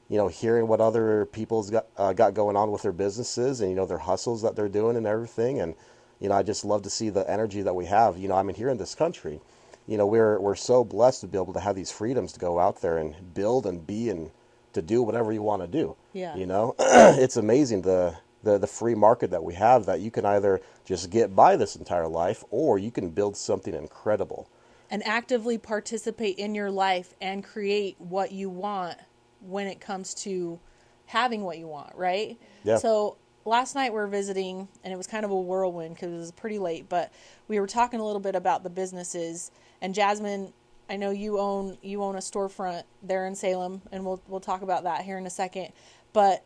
you 0.07 0.17
know, 0.17 0.27
hearing 0.27 0.67
what 0.67 0.81
other 0.81 1.25
people's 1.25 1.71
got, 1.71 1.87
uh, 1.97 2.13
got 2.13 2.35
going 2.35 2.55
on 2.55 2.71
with 2.71 2.83
their 2.83 2.91
businesses 2.91 3.59
and, 3.61 3.71
you 3.71 3.75
know, 3.75 3.87
their 3.87 3.97
hustles 3.97 4.43
that 4.43 4.55
they're 4.55 4.69
doing 4.69 4.97
and 4.97 5.07
everything. 5.07 5.59
And, 5.59 5.73
you 6.19 6.29
know, 6.29 6.35
I 6.35 6.43
just 6.43 6.63
love 6.63 6.83
to 6.83 6.91
see 6.91 7.09
the 7.09 7.29
energy 7.29 7.63
that 7.63 7.73
we 7.73 7.85
have. 7.85 8.17
You 8.19 8.27
know, 8.27 8.35
I 8.35 8.43
mean, 8.43 8.55
here 8.55 8.69
in 8.69 8.77
this 8.77 8.93
country, 8.93 9.41
you 9.87 9.97
know, 9.97 10.07
we're 10.07 10.39
we're 10.39 10.55
so 10.55 10.83
blessed 10.83 11.21
to 11.21 11.27
be 11.27 11.37
able 11.37 11.53
to 11.53 11.59
have 11.59 11.75
these 11.75 11.91
freedoms 11.91 12.31
to 12.33 12.39
go 12.39 12.59
out 12.59 12.81
there 12.81 12.97
and 12.97 13.15
build 13.33 13.65
and 13.65 13.85
be 13.85 14.09
and 14.09 14.31
to 14.73 14.81
do 14.81 15.01
whatever 15.01 15.31
you 15.31 15.41
want 15.41 15.61
to 15.61 15.67
do. 15.67 15.95
Yeah. 16.13 16.35
You 16.35 16.45
know, 16.45 16.75
it's 16.79 17.37
amazing 17.37 17.81
the, 17.83 18.17
the 18.43 18.57
the 18.57 18.67
free 18.67 18.95
market 18.95 19.31
that 19.31 19.43
we 19.43 19.53
have 19.55 19.85
that 19.85 19.99
you 19.99 20.11
can 20.11 20.25
either 20.25 20.61
just 20.85 21.09
get 21.09 21.35
by 21.35 21.55
this 21.55 21.75
entire 21.75 22.07
life 22.07 22.43
or 22.49 22.77
you 22.77 22.91
can 22.91 23.09
build 23.09 23.37
something 23.37 23.73
incredible. 23.73 24.47
And 24.91 25.05
actively 25.05 25.57
participate 25.57 26.37
in 26.37 26.53
your 26.53 26.69
life 26.69 27.13
and 27.19 27.43
create 27.43 27.95
what 27.99 28.31
you 28.31 28.49
want 28.49 28.97
when 29.41 29.67
it 29.67 29.79
comes 29.79 30.13
to 30.13 30.59
having 31.07 31.43
what 31.43 31.57
you 31.57 31.67
want, 31.67 31.95
right? 31.95 32.37
Yeah. 32.63 32.77
So 32.77 33.17
last 33.45 33.75
night 33.75 33.91
we 33.91 33.99
were 33.99 34.07
visiting 34.07 34.67
and 34.83 34.93
it 34.93 34.95
was 34.97 35.07
kind 35.07 35.25
of 35.25 35.31
a 35.31 35.39
whirlwind 35.39 35.95
because 35.95 36.11
it 36.11 36.17
was 36.17 36.31
pretty 36.31 36.59
late, 36.59 36.89
but 36.89 37.11
we 37.47 37.59
were 37.59 37.67
talking 37.67 37.99
a 37.99 38.05
little 38.05 38.19
bit 38.19 38.35
about 38.35 38.63
the 38.63 38.69
businesses 38.69 39.51
and 39.81 39.93
Jasmine, 39.93 40.53
I 40.89 40.97
know 40.97 41.11
you 41.11 41.39
own 41.39 41.77
you 41.81 42.03
own 42.03 42.15
a 42.15 42.19
storefront 42.19 42.83
there 43.01 43.25
in 43.25 43.35
Salem, 43.35 43.81
and 43.91 44.05
we'll 44.05 44.21
we'll 44.27 44.39
talk 44.39 44.61
about 44.61 44.83
that 44.83 45.01
here 45.01 45.17
in 45.17 45.25
a 45.25 45.31
second. 45.31 45.73
But 46.13 46.43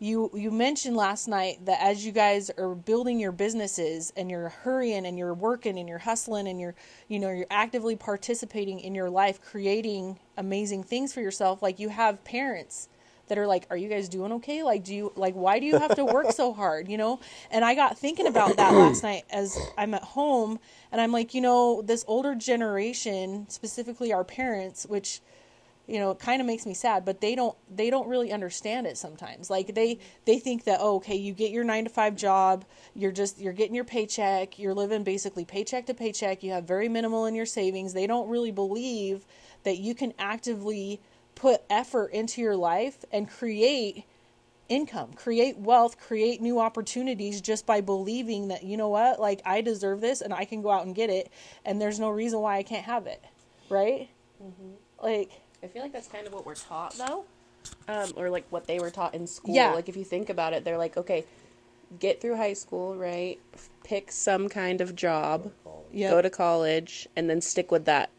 you 0.00 0.30
you 0.34 0.50
mentioned 0.50 0.96
last 0.96 1.28
night 1.28 1.64
that 1.66 1.80
as 1.80 2.04
you 2.04 2.12
guys 2.12 2.50
are 2.58 2.74
building 2.74 3.20
your 3.20 3.32
businesses 3.32 4.12
and 4.16 4.30
you're 4.30 4.48
hurrying 4.48 5.06
and 5.06 5.16
you're 5.16 5.34
working 5.34 5.78
and 5.78 5.88
you're 5.88 5.98
hustling 5.98 6.48
and 6.48 6.60
you're 6.60 6.74
you 7.08 7.18
know 7.18 7.30
you're 7.30 7.46
actively 7.50 7.94
participating 7.94 8.80
in 8.80 8.94
your 8.94 9.08
life 9.08 9.40
creating 9.40 10.18
amazing 10.36 10.82
things 10.82 11.12
for 11.12 11.20
yourself 11.20 11.62
like 11.62 11.78
you 11.78 11.88
have 11.88 12.22
parents 12.24 12.88
that 13.28 13.38
are 13.38 13.46
like, 13.46 13.66
"Are 13.70 13.76
you 13.76 13.88
guys 13.88 14.08
doing 14.08 14.32
okay? 14.32 14.62
Like, 14.62 14.84
do 14.84 14.94
you 14.94 15.12
like 15.16 15.34
why 15.34 15.58
do 15.58 15.66
you 15.66 15.78
have 15.78 15.94
to 15.96 16.04
work 16.04 16.32
so 16.32 16.52
hard?" 16.60 16.88
You 16.88 16.98
know. 16.98 17.20
And 17.50 17.64
I 17.64 17.74
got 17.74 17.98
thinking 17.98 18.26
about 18.26 18.56
that 18.56 18.74
last 18.74 19.02
night 19.02 19.24
as 19.30 19.58
I'm 19.76 19.94
at 19.94 20.02
home, 20.02 20.58
and 20.92 21.00
I'm 21.00 21.12
like, 21.12 21.34
you 21.34 21.40
know, 21.40 21.82
this 21.82 22.04
older 22.06 22.34
generation, 22.34 23.46
specifically 23.48 24.12
our 24.12 24.24
parents, 24.24 24.86
which 24.86 25.20
you 25.86 25.98
know, 25.98 26.12
it 26.12 26.18
kind 26.18 26.40
of 26.40 26.46
makes 26.46 26.64
me 26.64 26.72
sad, 26.72 27.04
but 27.04 27.20
they 27.20 27.34
don't 27.34 27.56
they 27.70 27.90
don't 27.90 28.08
really 28.08 28.32
understand 28.32 28.86
it 28.86 28.96
sometimes. 28.96 29.50
Like 29.50 29.74
they 29.74 29.98
they 30.24 30.38
think 30.38 30.64
that 30.64 30.78
oh, 30.80 30.96
okay, 30.96 31.16
you 31.16 31.34
get 31.34 31.50
your 31.50 31.64
9 31.64 31.84
to 31.84 31.90
5 31.90 32.16
job, 32.16 32.64
you're 32.94 33.12
just 33.12 33.38
you're 33.38 33.52
getting 33.52 33.74
your 33.74 33.84
paycheck, 33.84 34.58
you're 34.58 34.74
living 34.74 35.04
basically 35.04 35.44
paycheck 35.44 35.86
to 35.86 35.94
paycheck, 35.94 36.42
you 36.42 36.52
have 36.52 36.64
very 36.64 36.88
minimal 36.88 37.26
in 37.26 37.34
your 37.34 37.46
savings. 37.46 37.92
They 37.92 38.06
don't 38.06 38.28
really 38.28 38.50
believe 38.50 39.26
that 39.64 39.76
you 39.78 39.94
can 39.94 40.14
actively 40.18 41.00
put 41.34 41.62
effort 41.68 42.12
into 42.12 42.40
your 42.40 42.56
life 42.56 43.04
and 43.12 43.28
create 43.28 44.04
income, 44.68 45.12
create 45.12 45.58
wealth, 45.58 45.98
create 45.98 46.40
new 46.40 46.58
opportunities 46.58 47.40
just 47.40 47.66
by 47.66 47.80
believing 47.80 48.48
that, 48.48 48.62
you 48.62 48.76
know 48.76 48.88
what, 48.88 49.20
like 49.20 49.42
I 49.44 49.60
deserve 49.60 50.00
this 50.00 50.20
and 50.20 50.32
I 50.32 50.44
can 50.44 50.62
go 50.62 50.70
out 50.70 50.86
and 50.86 50.94
get 50.94 51.10
it 51.10 51.30
and 51.64 51.80
there's 51.80 52.00
no 52.00 52.10
reason 52.10 52.40
why 52.40 52.56
I 52.56 52.62
can't 52.62 52.84
have 52.84 53.06
it. 53.06 53.22
Right? 53.68 54.08
Mm-hmm. 54.42 54.70
Like, 55.02 55.30
I 55.62 55.66
feel 55.66 55.82
like 55.82 55.92
that's 55.92 56.08
kind 56.08 56.26
of 56.26 56.32
what 56.32 56.46
we're 56.46 56.54
taught 56.54 56.94
though. 56.94 57.24
Um, 57.88 58.12
or 58.16 58.28
like 58.28 58.44
what 58.50 58.66
they 58.66 58.78
were 58.78 58.90
taught 58.90 59.14
in 59.14 59.26
school. 59.26 59.54
Yeah. 59.54 59.72
Like 59.72 59.88
if 59.88 59.96
you 59.96 60.04
think 60.04 60.28
about 60.28 60.52
it, 60.52 60.64
they're 60.64 60.78
like, 60.78 60.96
okay, 60.96 61.24
get 61.98 62.20
through 62.20 62.36
high 62.36 62.52
school, 62.52 62.96
right? 62.96 63.38
Pick 63.84 64.10
some 64.10 64.48
kind 64.48 64.80
of 64.80 64.94
job, 64.94 65.50
yep. 65.92 66.10
go 66.10 66.22
to 66.22 66.30
college, 66.30 67.08
and 67.16 67.28
then 67.28 67.40
stick 67.40 67.70
with 67.70 67.84
that 67.86 68.10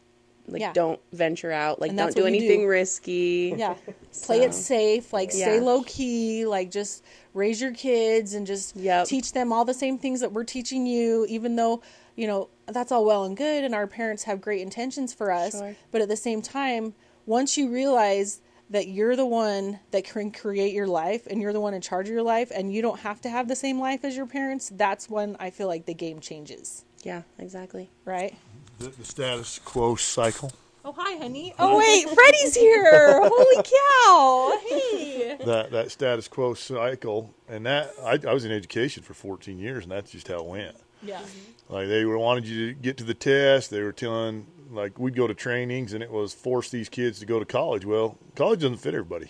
like 0.48 0.60
yeah. 0.60 0.72
don't 0.72 1.00
venture 1.12 1.52
out. 1.52 1.80
Like 1.80 1.94
don't 1.94 2.14
do 2.14 2.26
anything 2.26 2.62
do. 2.62 2.68
risky. 2.68 3.54
Yeah. 3.56 3.74
so. 4.10 4.26
Play 4.26 4.42
it 4.42 4.54
safe. 4.54 5.12
Like 5.12 5.30
yeah. 5.32 5.46
stay 5.46 5.60
low 5.60 5.82
key. 5.82 6.46
Like 6.46 6.70
just 6.70 7.04
raise 7.34 7.60
your 7.60 7.72
kids 7.72 8.34
and 8.34 8.46
just 8.46 8.76
yep. 8.76 9.06
teach 9.06 9.32
them 9.32 9.52
all 9.52 9.64
the 9.64 9.74
same 9.74 9.98
things 9.98 10.20
that 10.20 10.32
we're 10.32 10.44
teaching 10.44 10.86
you, 10.86 11.26
even 11.28 11.56
though, 11.56 11.82
you 12.14 12.26
know, 12.26 12.48
that's 12.66 12.92
all 12.92 13.04
well 13.04 13.24
and 13.24 13.36
good 13.36 13.64
and 13.64 13.74
our 13.74 13.86
parents 13.86 14.24
have 14.24 14.40
great 14.40 14.62
intentions 14.62 15.12
for 15.12 15.30
us. 15.30 15.58
Sure. 15.58 15.76
But 15.90 16.00
at 16.00 16.08
the 16.08 16.16
same 16.16 16.42
time, 16.42 16.94
once 17.26 17.56
you 17.56 17.70
realize 17.70 18.40
that 18.70 18.88
you're 18.88 19.14
the 19.14 19.26
one 19.26 19.78
that 19.92 20.04
can 20.04 20.30
create 20.32 20.72
your 20.72 20.88
life 20.88 21.26
and 21.28 21.40
you're 21.40 21.52
the 21.52 21.60
one 21.60 21.74
in 21.74 21.80
charge 21.80 22.08
of 22.08 22.12
your 22.12 22.22
life 22.22 22.50
and 22.54 22.72
you 22.72 22.82
don't 22.82 23.00
have 23.00 23.20
to 23.20 23.28
have 23.28 23.46
the 23.46 23.54
same 23.54 23.78
life 23.78 24.04
as 24.04 24.16
your 24.16 24.26
parents, 24.26 24.70
that's 24.74 25.08
when 25.08 25.36
I 25.38 25.50
feel 25.50 25.68
like 25.68 25.86
the 25.86 25.94
game 25.94 26.20
changes. 26.20 26.84
Yeah, 27.04 27.22
exactly. 27.38 27.90
Right? 28.04 28.34
The, 28.78 28.88
the 28.88 29.04
status 29.04 29.58
quo 29.64 29.96
cycle. 29.96 30.52
Oh 30.84 30.94
hi, 30.96 31.16
honey. 31.16 31.52
Oh 31.58 31.78
wait, 31.78 32.08
Freddie's 32.08 32.54
here. 32.54 33.20
Holy 33.22 33.62
cow! 33.62 34.58
Hey. 34.68 35.36
That 35.44 35.70
that 35.72 35.90
status 35.90 36.28
quo 36.28 36.54
cycle, 36.54 37.34
and 37.48 37.66
that 37.66 37.90
I, 38.04 38.20
I 38.28 38.32
was 38.32 38.44
in 38.44 38.52
education 38.52 39.02
for 39.02 39.14
14 39.14 39.58
years, 39.58 39.84
and 39.84 39.92
that's 39.92 40.12
just 40.12 40.28
how 40.28 40.38
it 40.38 40.46
went. 40.46 40.76
Yeah. 41.02 41.18
Mm-hmm. 41.18 41.74
Like 41.74 41.88
they 41.88 42.04
were 42.04 42.18
wanted 42.18 42.46
you 42.46 42.68
to 42.68 42.74
get 42.74 42.96
to 42.98 43.04
the 43.04 43.14
test. 43.14 43.70
They 43.70 43.82
were 43.82 43.92
telling 43.92 44.46
like 44.70 44.98
we'd 44.98 45.16
go 45.16 45.26
to 45.26 45.34
trainings, 45.34 45.92
and 45.92 46.02
it 46.02 46.10
was 46.10 46.32
force 46.32 46.70
these 46.70 46.88
kids 46.88 47.18
to 47.18 47.26
go 47.26 47.38
to 47.38 47.44
college. 47.44 47.84
Well, 47.84 48.16
college 48.36 48.60
doesn't 48.60 48.78
fit 48.78 48.94
everybody. 48.94 49.26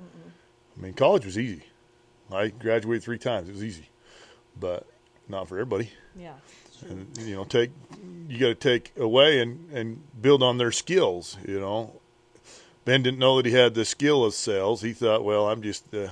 Mm-mm. 0.00 0.30
I 0.78 0.80
mean, 0.80 0.94
college 0.94 1.26
was 1.26 1.38
easy. 1.38 1.64
I 2.32 2.48
graduated 2.48 3.02
three 3.02 3.18
times. 3.18 3.48
It 3.48 3.52
was 3.52 3.64
easy, 3.64 3.90
but 4.58 4.86
not 5.28 5.48
for 5.48 5.56
everybody. 5.56 5.90
Yeah. 6.16 6.32
And 6.82 7.16
you 7.18 7.36
know, 7.36 7.44
take 7.44 7.70
you 8.28 8.38
got 8.38 8.46
to 8.48 8.54
take 8.54 8.92
away 8.96 9.40
and 9.40 9.70
and 9.72 10.02
build 10.20 10.42
on 10.42 10.58
their 10.58 10.72
skills. 10.72 11.36
You 11.46 11.60
know, 11.60 12.00
Ben 12.84 13.02
didn't 13.02 13.18
know 13.18 13.36
that 13.36 13.46
he 13.46 13.52
had 13.52 13.74
the 13.74 13.84
skill 13.84 14.24
of 14.24 14.34
sales. 14.34 14.82
He 14.82 14.92
thought, 14.92 15.24
well, 15.24 15.48
I'm 15.48 15.62
just 15.62 15.92
uh, 15.94 16.08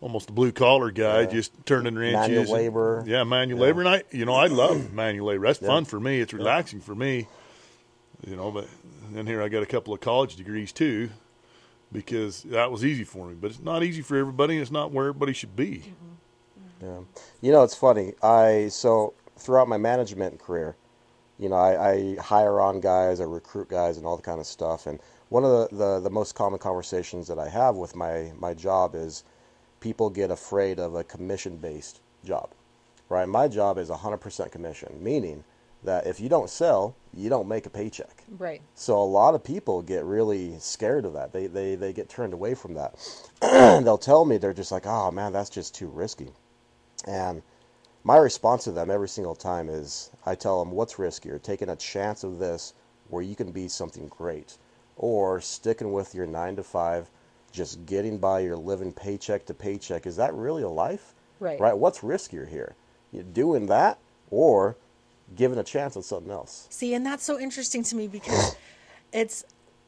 almost 0.00 0.28
a 0.28 0.32
blue 0.32 0.52
collar 0.52 0.90
guy, 0.90 1.22
yeah. 1.22 1.26
just 1.26 1.52
turning 1.66 1.94
wrenches, 1.94 2.28
manual 2.28 2.52
labor. 2.52 2.98
And, 2.98 3.08
yeah, 3.08 3.24
manual 3.24 3.58
yeah. 3.58 3.66
labor. 3.66 3.80
And 3.80 3.88
I, 3.88 4.02
you 4.10 4.24
know, 4.24 4.34
I 4.34 4.46
love 4.46 4.92
manual 4.92 5.28
labor. 5.28 5.46
That's 5.46 5.62
yeah. 5.62 5.68
fun 5.68 5.84
for 5.84 5.98
me. 5.98 6.20
It's 6.20 6.32
relaxing 6.32 6.80
for 6.80 6.94
me. 6.94 7.26
You 8.26 8.36
know, 8.36 8.50
but 8.50 8.68
then 9.10 9.26
here 9.26 9.42
I 9.42 9.48
got 9.48 9.62
a 9.62 9.66
couple 9.66 9.94
of 9.94 10.00
college 10.00 10.36
degrees 10.36 10.72
too, 10.72 11.10
because 11.92 12.42
that 12.44 12.70
was 12.70 12.84
easy 12.84 13.04
for 13.04 13.28
me. 13.28 13.34
But 13.34 13.50
it's 13.50 13.60
not 13.60 13.82
easy 13.82 14.02
for 14.02 14.16
everybody. 14.16 14.58
It's 14.58 14.70
not 14.70 14.92
where 14.92 15.08
everybody 15.08 15.32
should 15.32 15.56
be. 15.56 15.84
Mm-hmm. 15.84 16.86
Yeah, 16.86 16.98
you 17.40 17.52
know, 17.52 17.62
it's 17.62 17.74
funny. 17.74 18.12
I 18.22 18.68
so 18.68 19.14
throughout 19.36 19.68
my 19.68 19.78
management 19.78 20.38
career, 20.38 20.76
you 21.38 21.48
know, 21.48 21.56
I, 21.56 21.90
I, 21.90 22.16
hire 22.16 22.60
on 22.60 22.80
guys, 22.80 23.20
I 23.20 23.24
recruit 23.24 23.68
guys, 23.68 23.96
and 23.96 24.06
all 24.06 24.16
the 24.16 24.22
kind 24.22 24.40
of 24.40 24.46
stuff. 24.46 24.86
And 24.86 25.00
one 25.28 25.44
of 25.44 25.70
the, 25.70 25.76
the, 25.76 26.00
the, 26.00 26.10
most 26.10 26.34
common 26.34 26.60
conversations 26.60 27.26
that 27.26 27.38
I 27.38 27.48
have 27.48 27.74
with 27.74 27.96
my, 27.96 28.32
my 28.38 28.54
job 28.54 28.94
is 28.94 29.24
people 29.80 30.10
get 30.10 30.30
afraid 30.30 30.78
of 30.78 30.94
a 30.94 31.02
commission 31.02 31.56
based 31.56 32.00
job, 32.24 32.50
right? 33.08 33.28
My 33.28 33.48
job 33.48 33.78
is 33.78 33.90
100% 33.90 34.52
commission, 34.52 34.96
meaning 35.02 35.42
that 35.82 36.06
if 36.06 36.20
you 36.20 36.28
don't 36.28 36.48
sell, 36.48 36.96
you 37.12 37.28
don't 37.28 37.46
make 37.46 37.66
a 37.66 37.70
paycheck. 37.70 38.24
Right. 38.38 38.62
So 38.74 38.96
a 38.96 39.04
lot 39.04 39.34
of 39.34 39.44
people 39.44 39.82
get 39.82 40.04
really 40.04 40.58
scared 40.58 41.04
of 41.04 41.12
that. 41.12 41.32
They, 41.32 41.46
they, 41.46 41.74
they 41.74 41.92
get 41.92 42.08
turned 42.08 42.32
away 42.32 42.54
from 42.54 42.74
that. 42.74 42.94
They'll 43.40 43.98
tell 43.98 44.24
me, 44.24 44.38
they're 44.38 44.54
just 44.54 44.72
like, 44.72 44.86
oh 44.86 45.10
man, 45.10 45.32
that's 45.32 45.50
just 45.50 45.74
too 45.74 45.88
risky. 45.88 46.28
And 47.06 47.42
my 48.04 48.18
response 48.18 48.64
to 48.64 48.70
them 48.70 48.90
every 48.90 49.08
single 49.08 49.34
time 49.34 49.68
is 49.70 50.10
I 50.26 50.34
tell 50.34 50.62
them 50.62 50.72
what's 50.72 50.94
riskier, 50.94 51.42
taking 51.42 51.70
a 51.70 51.76
chance 51.76 52.22
of 52.22 52.38
this 52.38 52.74
where 53.08 53.22
you 53.22 53.34
can 53.34 53.50
be 53.50 53.66
something 53.66 54.08
great, 54.08 54.58
or 54.96 55.40
sticking 55.40 55.92
with 55.92 56.14
your 56.14 56.26
nine 56.26 56.56
to 56.56 56.62
five, 56.62 57.10
just 57.50 57.84
getting 57.86 58.18
by 58.18 58.40
your 58.40 58.56
living 58.56 58.92
paycheck 58.92 59.46
to 59.46 59.54
paycheck. 59.54 60.06
Is 60.06 60.16
that 60.16 60.34
really 60.34 60.62
a 60.62 60.68
life? 60.68 61.14
Right. 61.40 61.58
Right. 61.58 61.76
What's 61.76 62.00
riskier 62.00 62.48
here? 62.48 62.76
You 63.10 63.22
doing 63.22 63.66
that 63.66 63.98
or 64.30 64.76
giving 65.34 65.58
a 65.58 65.64
chance 65.64 65.96
on 65.96 66.02
something 66.02 66.30
else? 66.30 66.66
See, 66.70 66.94
and 66.94 67.06
that's 67.06 67.24
so 67.24 67.38
interesting 67.38 67.82
to 67.84 67.96
me 67.96 68.06
because 68.06 68.56
it's 69.12 69.44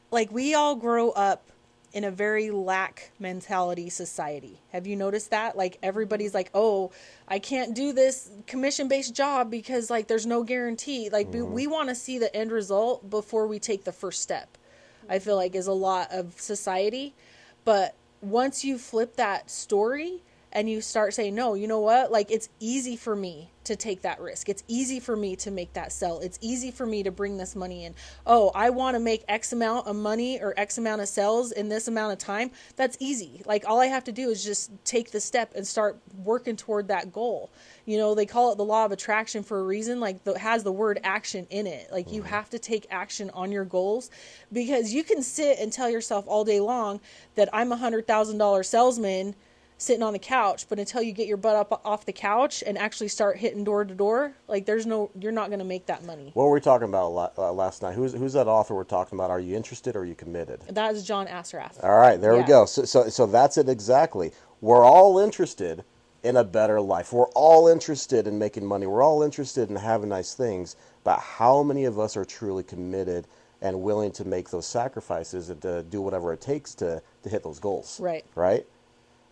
like 0.09 0.31
we 0.31 0.55
all 0.55 0.75
grow 0.75 1.11
up 1.11 1.51
in 1.97 2.03
a 2.03 2.11
very 2.11 2.51
lack 2.51 3.09
mentality 3.17 3.89
society. 3.89 4.61
Have 4.71 4.85
you 4.85 4.95
noticed 4.95 5.31
that? 5.31 5.57
Like 5.57 5.79
everybody's 5.81 6.31
like, 6.31 6.51
"Oh, 6.53 6.91
I 7.27 7.39
can't 7.39 7.73
do 7.73 7.91
this 7.91 8.29
commission-based 8.45 9.15
job 9.15 9.49
because 9.49 9.89
like 9.89 10.07
there's 10.07 10.27
no 10.27 10.43
guarantee." 10.43 11.09
Like 11.09 11.31
mm-hmm. 11.31 11.51
we, 11.51 11.65
we 11.65 11.67
want 11.67 11.89
to 11.89 11.95
see 11.95 12.19
the 12.19 12.33
end 12.35 12.51
result 12.51 13.09
before 13.09 13.47
we 13.47 13.57
take 13.57 13.83
the 13.83 13.91
first 13.91 14.21
step. 14.21 14.59
I 15.09 15.17
feel 15.17 15.37
like 15.37 15.55
is 15.55 15.65
a 15.65 15.73
lot 15.73 16.09
of 16.11 16.39
society, 16.39 17.15
but 17.65 17.95
once 18.21 18.63
you 18.63 18.77
flip 18.77 19.15
that 19.15 19.49
story 19.49 20.21
and 20.51 20.69
you 20.69 20.81
start 20.81 21.15
saying, 21.15 21.33
"No, 21.33 21.55
you 21.55 21.67
know 21.67 21.79
what? 21.79 22.11
Like 22.11 22.29
it's 22.29 22.49
easy 22.59 22.95
for 22.95 23.15
me 23.15 23.49
to 23.67 23.75
take 23.75 24.01
that 24.01 24.19
risk. 24.19 24.49
It's 24.49 24.63
easy 24.67 24.99
for 24.99 25.15
me 25.15 25.35
to 25.37 25.51
make 25.51 25.73
that 25.73 25.91
sell. 25.91 26.19
It's 26.19 26.39
easy 26.41 26.71
for 26.71 26.85
me 26.85 27.03
to 27.03 27.11
bring 27.11 27.37
this 27.37 27.55
money 27.55 27.85
in. 27.85 27.95
Oh, 28.25 28.51
I 28.55 28.69
want 28.69 28.95
to 28.95 28.99
make 28.99 29.23
X 29.27 29.53
amount 29.53 29.87
of 29.87 29.95
money 29.95 30.39
or 30.41 30.53
X 30.57 30.77
amount 30.77 31.01
of 31.01 31.07
sales 31.07 31.51
in 31.51 31.69
this 31.69 31.87
amount 31.87 32.13
of 32.13 32.19
time. 32.19 32.51
That's 32.75 32.97
easy. 32.99 33.41
Like 33.45 33.65
all 33.67 33.79
I 33.79 33.87
have 33.87 34.03
to 34.05 34.11
do 34.11 34.29
is 34.29 34.43
just 34.43 34.71
take 34.83 35.11
the 35.11 35.19
step 35.19 35.53
and 35.55 35.65
start 35.65 35.99
working 36.23 36.55
toward 36.55 36.87
that 36.87 37.11
goal. 37.11 37.51
You 37.85 37.97
know, 37.97 38.15
they 38.15 38.25
call 38.25 38.51
it 38.51 38.57
the 38.57 38.65
law 38.65 38.85
of 38.85 38.91
attraction 38.91 39.43
for 39.43 39.59
a 39.59 39.63
reason. 39.63 39.99
Like 39.99 40.25
it 40.25 40.37
has 40.37 40.63
the 40.63 40.71
word 40.71 40.99
action 41.03 41.47
in 41.49 41.67
it. 41.67 41.91
Like 41.91 42.11
you 42.11 42.23
have 42.23 42.49
to 42.51 42.59
take 42.59 42.87
action 42.89 43.29
on 43.33 43.51
your 43.51 43.65
goals 43.65 44.09
because 44.51 44.93
you 44.93 45.03
can 45.03 45.21
sit 45.21 45.59
and 45.59 45.71
tell 45.71 45.89
yourself 45.89 46.25
all 46.27 46.43
day 46.43 46.59
long 46.59 46.99
that 47.35 47.49
I'm 47.53 47.71
a 47.71 47.77
hundred 47.77 48.07
thousand 48.07 48.37
dollar 48.37 48.63
salesman 48.63 49.35
sitting 49.77 50.03
on 50.03 50.13
the 50.13 50.19
couch 50.19 50.65
but 50.69 50.79
until 50.79 51.01
you 51.01 51.11
get 51.11 51.27
your 51.27 51.37
butt 51.37 51.55
up 51.55 51.81
off 51.85 52.05
the 52.05 52.13
couch 52.13 52.63
and 52.65 52.77
actually 52.77 53.07
start 53.07 53.37
hitting 53.37 53.63
door 53.63 53.85
to 53.85 53.93
door 53.93 54.33
like 54.47 54.65
there's 54.65 54.85
no 54.85 55.11
you're 55.19 55.31
not 55.31 55.47
going 55.49 55.59
to 55.59 55.65
make 55.65 55.85
that 55.85 56.03
money. 56.03 56.31
What 56.33 56.45
were 56.45 56.51
we 56.51 56.61
talking 56.61 56.87
about 56.87 57.33
uh, 57.37 57.51
last 57.53 57.81
night? 57.81 57.95
Who's 57.95 58.13
who's 58.13 58.33
that 58.33 58.47
author 58.47 58.75
we're 58.75 58.83
talking 58.83 59.17
about? 59.17 59.29
Are 59.29 59.39
you 59.39 59.55
interested 59.55 59.95
or 59.95 59.99
are 59.99 60.05
you 60.05 60.15
committed? 60.15 60.61
That 60.69 60.95
is 60.95 61.03
john 61.03 61.27
assaraf 61.27 61.83
all 61.83 61.97
right 61.97 62.19
there 62.19 62.33
yeah. 62.33 62.41
we 62.41 62.47
go. 62.47 62.65
So, 62.65 62.85
so 62.85 63.09
so 63.09 63.25
that's 63.25 63.57
it 63.57 63.69
exactly. 63.69 64.31
We're 64.61 64.83
all 64.83 65.19
interested 65.19 65.83
in 66.23 66.37
a 66.37 66.43
better 66.43 66.81
life. 66.81 67.13
We're 67.13 67.29
all 67.29 67.67
interested 67.67 68.27
in 68.27 68.39
making 68.39 68.65
money. 68.65 68.87
We're 68.87 69.03
all 69.03 69.21
interested 69.21 69.69
in 69.69 69.75
having 69.75 70.09
nice 70.09 70.33
things. 70.33 70.75
But 71.03 71.19
how 71.19 71.63
many 71.63 71.85
of 71.85 71.99
us 71.99 72.17
are 72.17 72.25
truly 72.25 72.63
committed 72.63 73.27
and 73.61 73.81
willing 73.81 74.11
to 74.11 74.25
make 74.25 74.49
those 74.49 74.65
sacrifices 74.65 75.49
and 75.49 75.61
to 75.61 75.83
do 75.83 76.01
whatever 76.01 76.33
it 76.33 76.41
takes 76.41 76.73
to 76.75 77.01
to 77.23 77.29
hit 77.29 77.43
those 77.43 77.59
goals? 77.59 77.99
Right. 77.99 78.25
Right 78.35 78.65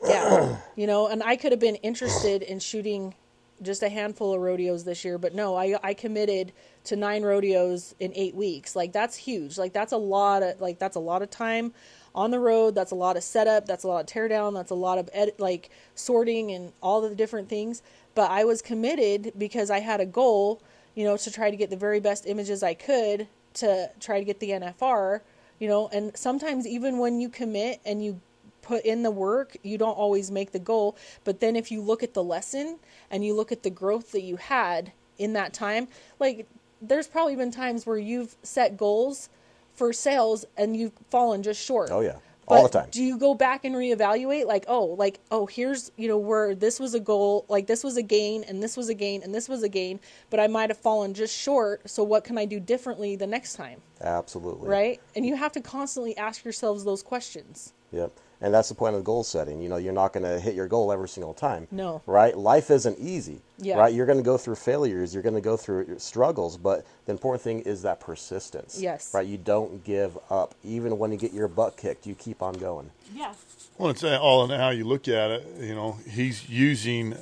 yeah, 0.03 0.57
you 0.75 0.87
know, 0.87 1.07
and 1.07 1.23
I 1.23 1.35
could 1.35 1.51
have 1.51 1.61
been 1.61 1.75
interested 1.75 2.41
in 2.41 2.59
shooting 2.59 3.13
just 3.61 3.83
a 3.83 3.89
handful 3.89 4.33
of 4.33 4.41
rodeos 4.41 4.83
this 4.83 5.05
year, 5.05 5.17
but 5.17 5.33
no, 5.33 5.55
I 5.55 5.77
I 5.83 5.93
committed 5.93 6.51
to 6.85 6.95
nine 6.95 7.23
rodeos 7.23 7.95
in 7.99 8.11
eight 8.15 8.35
weeks. 8.35 8.75
Like 8.75 8.91
that's 8.91 9.15
huge. 9.15 9.57
Like 9.57 9.73
that's 9.73 9.93
a 9.93 9.97
lot 9.97 10.43
of 10.43 10.59
like 10.59 10.79
that's 10.79 10.95
a 10.95 10.99
lot 10.99 11.21
of 11.21 11.29
time 11.29 11.73
on 12.13 12.31
the 12.31 12.39
road. 12.39 12.75
That's 12.75 12.91
a 12.91 12.95
lot 12.95 13.17
of 13.17 13.23
setup. 13.23 13.65
That's 13.65 13.83
a 13.83 13.87
lot 13.87 14.01
of 14.01 14.07
teardown. 14.07 14.53
That's 14.53 14.71
a 14.71 14.75
lot 14.75 14.97
of 14.97 15.09
edit, 15.13 15.39
like 15.39 15.69
sorting 15.95 16.51
and 16.51 16.73
all 16.81 17.01
the 17.01 17.15
different 17.15 17.49
things. 17.49 17.81
But 18.13 18.31
I 18.31 18.43
was 18.43 18.61
committed 18.61 19.33
because 19.37 19.69
I 19.69 19.79
had 19.79 19.99
a 20.01 20.05
goal, 20.05 20.61
you 20.95 21.03
know, 21.05 21.17
to 21.17 21.31
try 21.31 21.49
to 21.49 21.57
get 21.57 21.69
the 21.69 21.77
very 21.77 21.99
best 21.99 22.25
images 22.25 22.63
I 22.63 22.73
could 22.73 23.27
to 23.55 23.89
try 23.99 24.19
to 24.19 24.25
get 24.25 24.39
the 24.39 24.51
NFR. 24.51 25.21
You 25.59 25.69
know, 25.69 25.87
and 25.93 26.15
sometimes 26.17 26.67
even 26.67 26.97
when 26.97 27.21
you 27.21 27.29
commit 27.29 27.79
and 27.85 28.03
you 28.03 28.19
put 28.65 28.83
in 28.83 29.03
the 29.03 29.11
work, 29.11 29.55
you 29.63 29.77
don't 29.77 29.97
always 29.97 30.31
make 30.31 30.51
the 30.51 30.59
goal. 30.59 30.97
But 31.23 31.39
then 31.39 31.55
if 31.55 31.71
you 31.71 31.81
look 31.81 32.03
at 32.03 32.13
the 32.13 32.23
lesson 32.23 32.79
and 33.09 33.23
you 33.23 33.33
look 33.35 33.51
at 33.51 33.63
the 33.63 33.69
growth 33.69 34.11
that 34.11 34.23
you 34.23 34.35
had 34.35 34.91
in 35.17 35.33
that 35.33 35.53
time, 35.53 35.87
like 36.19 36.47
there's 36.81 37.07
probably 37.07 37.35
been 37.35 37.51
times 37.51 37.85
where 37.85 37.97
you've 37.97 38.35
set 38.43 38.75
goals 38.75 39.29
for 39.73 39.93
sales 39.93 40.45
and 40.57 40.75
you've 40.75 40.93
fallen 41.09 41.43
just 41.43 41.63
short. 41.63 41.89
Oh 41.91 42.01
yeah. 42.01 42.17
All 42.47 42.63
the 42.63 42.69
time. 42.69 42.89
Do 42.91 43.03
you 43.03 43.17
go 43.17 43.33
back 43.33 43.65
and 43.65 43.73
reevaluate 43.73 44.45
like, 44.45 44.65
oh, 44.67 44.85
like, 44.85 45.19
oh, 45.31 45.47
here's, 45.47 45.91
you 45.97 46.07
know, 46.07 46.19
where 46.19 46.53
this 46.53 46.79
was 46.79 46.93
a 46.93 46.99
goal, 46.99 47.43
like 47.49 47.65
this 47.65 47.83
was 47.83 47.97
a 47.97 48.03
gain 48.03 48.43
and 48.43 48.61
this 48.61 48.77
was 48.77 48.87
a 48.87 48.93
gain 48.93 49.23
and 49.23 49.33
this 49.33 49.49
was 49.49 49.63
a 49.63 49.69
gain, 49.69 49.99
but 50.29 50.39
I 50.39 50.45
might 50.45 50.69
have 50.69 50.77
fallen 50.77 51.15
just 51.15 51.35
short. 51.35 51.89
So 51.89 52.03
what 52.03 52.23
can 52.23 52.37
I 52.37 52.45
do 52.45 52.59
differently 52.59 53.15
the 53.15 53.25
next 53.25 53.55
time? 53.55 53.81
Absolutely. 53.99 54.69
Right? 54.69 55.01
And 55.15 55.25
you 55.25 55.35
have 55.35 55.53
to 55.53 55.61
constantly 55.61 56.15
ask 56.17 56.43
yourselves 56.43 56.83
those 56.83 57.01
questions. 57.01 57.73
Yep. 57.91 58.11
And 58.41 58.53
that's 58.53 58.69
the 58.69 58.75
point 58.75 58.95
of 58.95 59.03
goal 59.03 59.23
setting. 59.23 59.61
You 59.61 59.69
know, 59.69 59.77
you're 59.77 59.93
not 59.93 60.13
going 60.13 60.23
to 60.23 60.39
hit 60.39 60.55
your 60.55 60.67
goal 60.67 60.91
every 60.91 61.07
single 61.07 61.33
time. 61.33 61.67
No. 61.71 62.01
Right? 62.05 62.37
Life 62.37 62.69
isn't 62.69 62.99
easy. 62.99 63.41
Yeah. 63.57 63.77
Right? 63.77 63.93
You're 63.93 64.05
going 64.05 64.17
to 64.17 64.23
go 64.23 64.37
through 64.37 64.55
failures. 64.55 65.13
You're 65.13 65.23
going 65.23 65.35
to 65.35 65.41
go 65.41 65.55
through 65.57 65.99
struggles. 65.99 66.57
But 66.57 66.85
the 67.05 67.11
important 67.11 67.41
thing 67.41 67.61
is 67.61 67.81
that 67.83 67.99
persistence. 67.99 68.79
Yes. 68.79 69.13
Right? 69.13 69.25
You 69.25 69.37
don't 69.37 69.83
give 69.83 70.17
up. 70.29 70.53
Even 70.63 70.97
when 70.97 71.11
you 71.11 71.17
get 71.17 71.33
your 71.33 71.47
butt 71.47 71.77
kicked, 71.77 72.05
you 72.05 72.15
keep 72.15 72.41
on 72.41 72.53
going. 72.55 72.91
Yeah. 73.13 73.33
Well, 73.77 73.89
it's 73.89 74.03
uh, 74.03 74.19
all 74.21 74.43
in 74.43 74.57
how 74.57 74.69
you 74.69 74.83
look 74.83 75.07
at 75.07 75.31
it. 75.31 75.47
You 75.59 75.75
know, 75.75 75.97
he's 76.09 76.49
using 76.49 77.15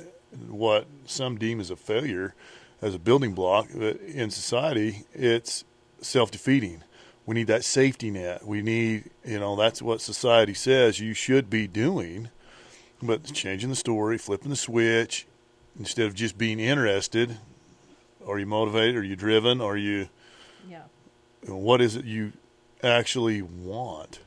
what 0.48 0.86
some 1.06 1.38
deem 1.38 1.60
as 1.60 1.70
a 1.70 1.76
failure 1.76 2.34
as 2.82 2.94
a 2.94 2.98
building 2.98 3.34
block. 3.34 3.68
But 3.74 4.00
in 4.00 4.30
society, 4.30 5.04
it's 5.12 5.64
self 6.00 6.30
defeating 6.30 6.82
we 7.26 7.34
need 7.34 7.46
that 7.46 7.64
safety 7.64 8.10
net. 8.10 8.46
We 8.46 8.62
need, 8.62 9.10
you 9.24 9.38
know, 9.38 9.56
that's 9.56 9.80
what 9.80 10.00
society 10.00 10.54
says 10.54 11.00
you 11.00 11.14
should 11.14 11.48
be 11.48 11.66
doing. 11.66 12.28
But 13.02 13.32
changing 13.32 13.70
the 13.70 13.76
story, 13.76 14.18
flipping 14.18 14.50
the 14.50 14.56
switch, 14.56 15.26
instead 15.78 16.06
of 16.06 16.14
just 16.14 16.38
being 16.38 16.60
interested, 16.60 17.38
are 18.26 18.38
you 18.38 18.46
motivated? 18.46 18.96
Are 18.96 19.02
you 19.02 19.16
driven? 19.16 19.60
Are 19.60 19.76
you, 19.76 20.08
yeah. 20.68 20.82
What 21.46 21.80
is 21.80 21.96
it 21.96 22.04
you 22.04 22.32
actually 22.82 23.42
want? 23.42 24.20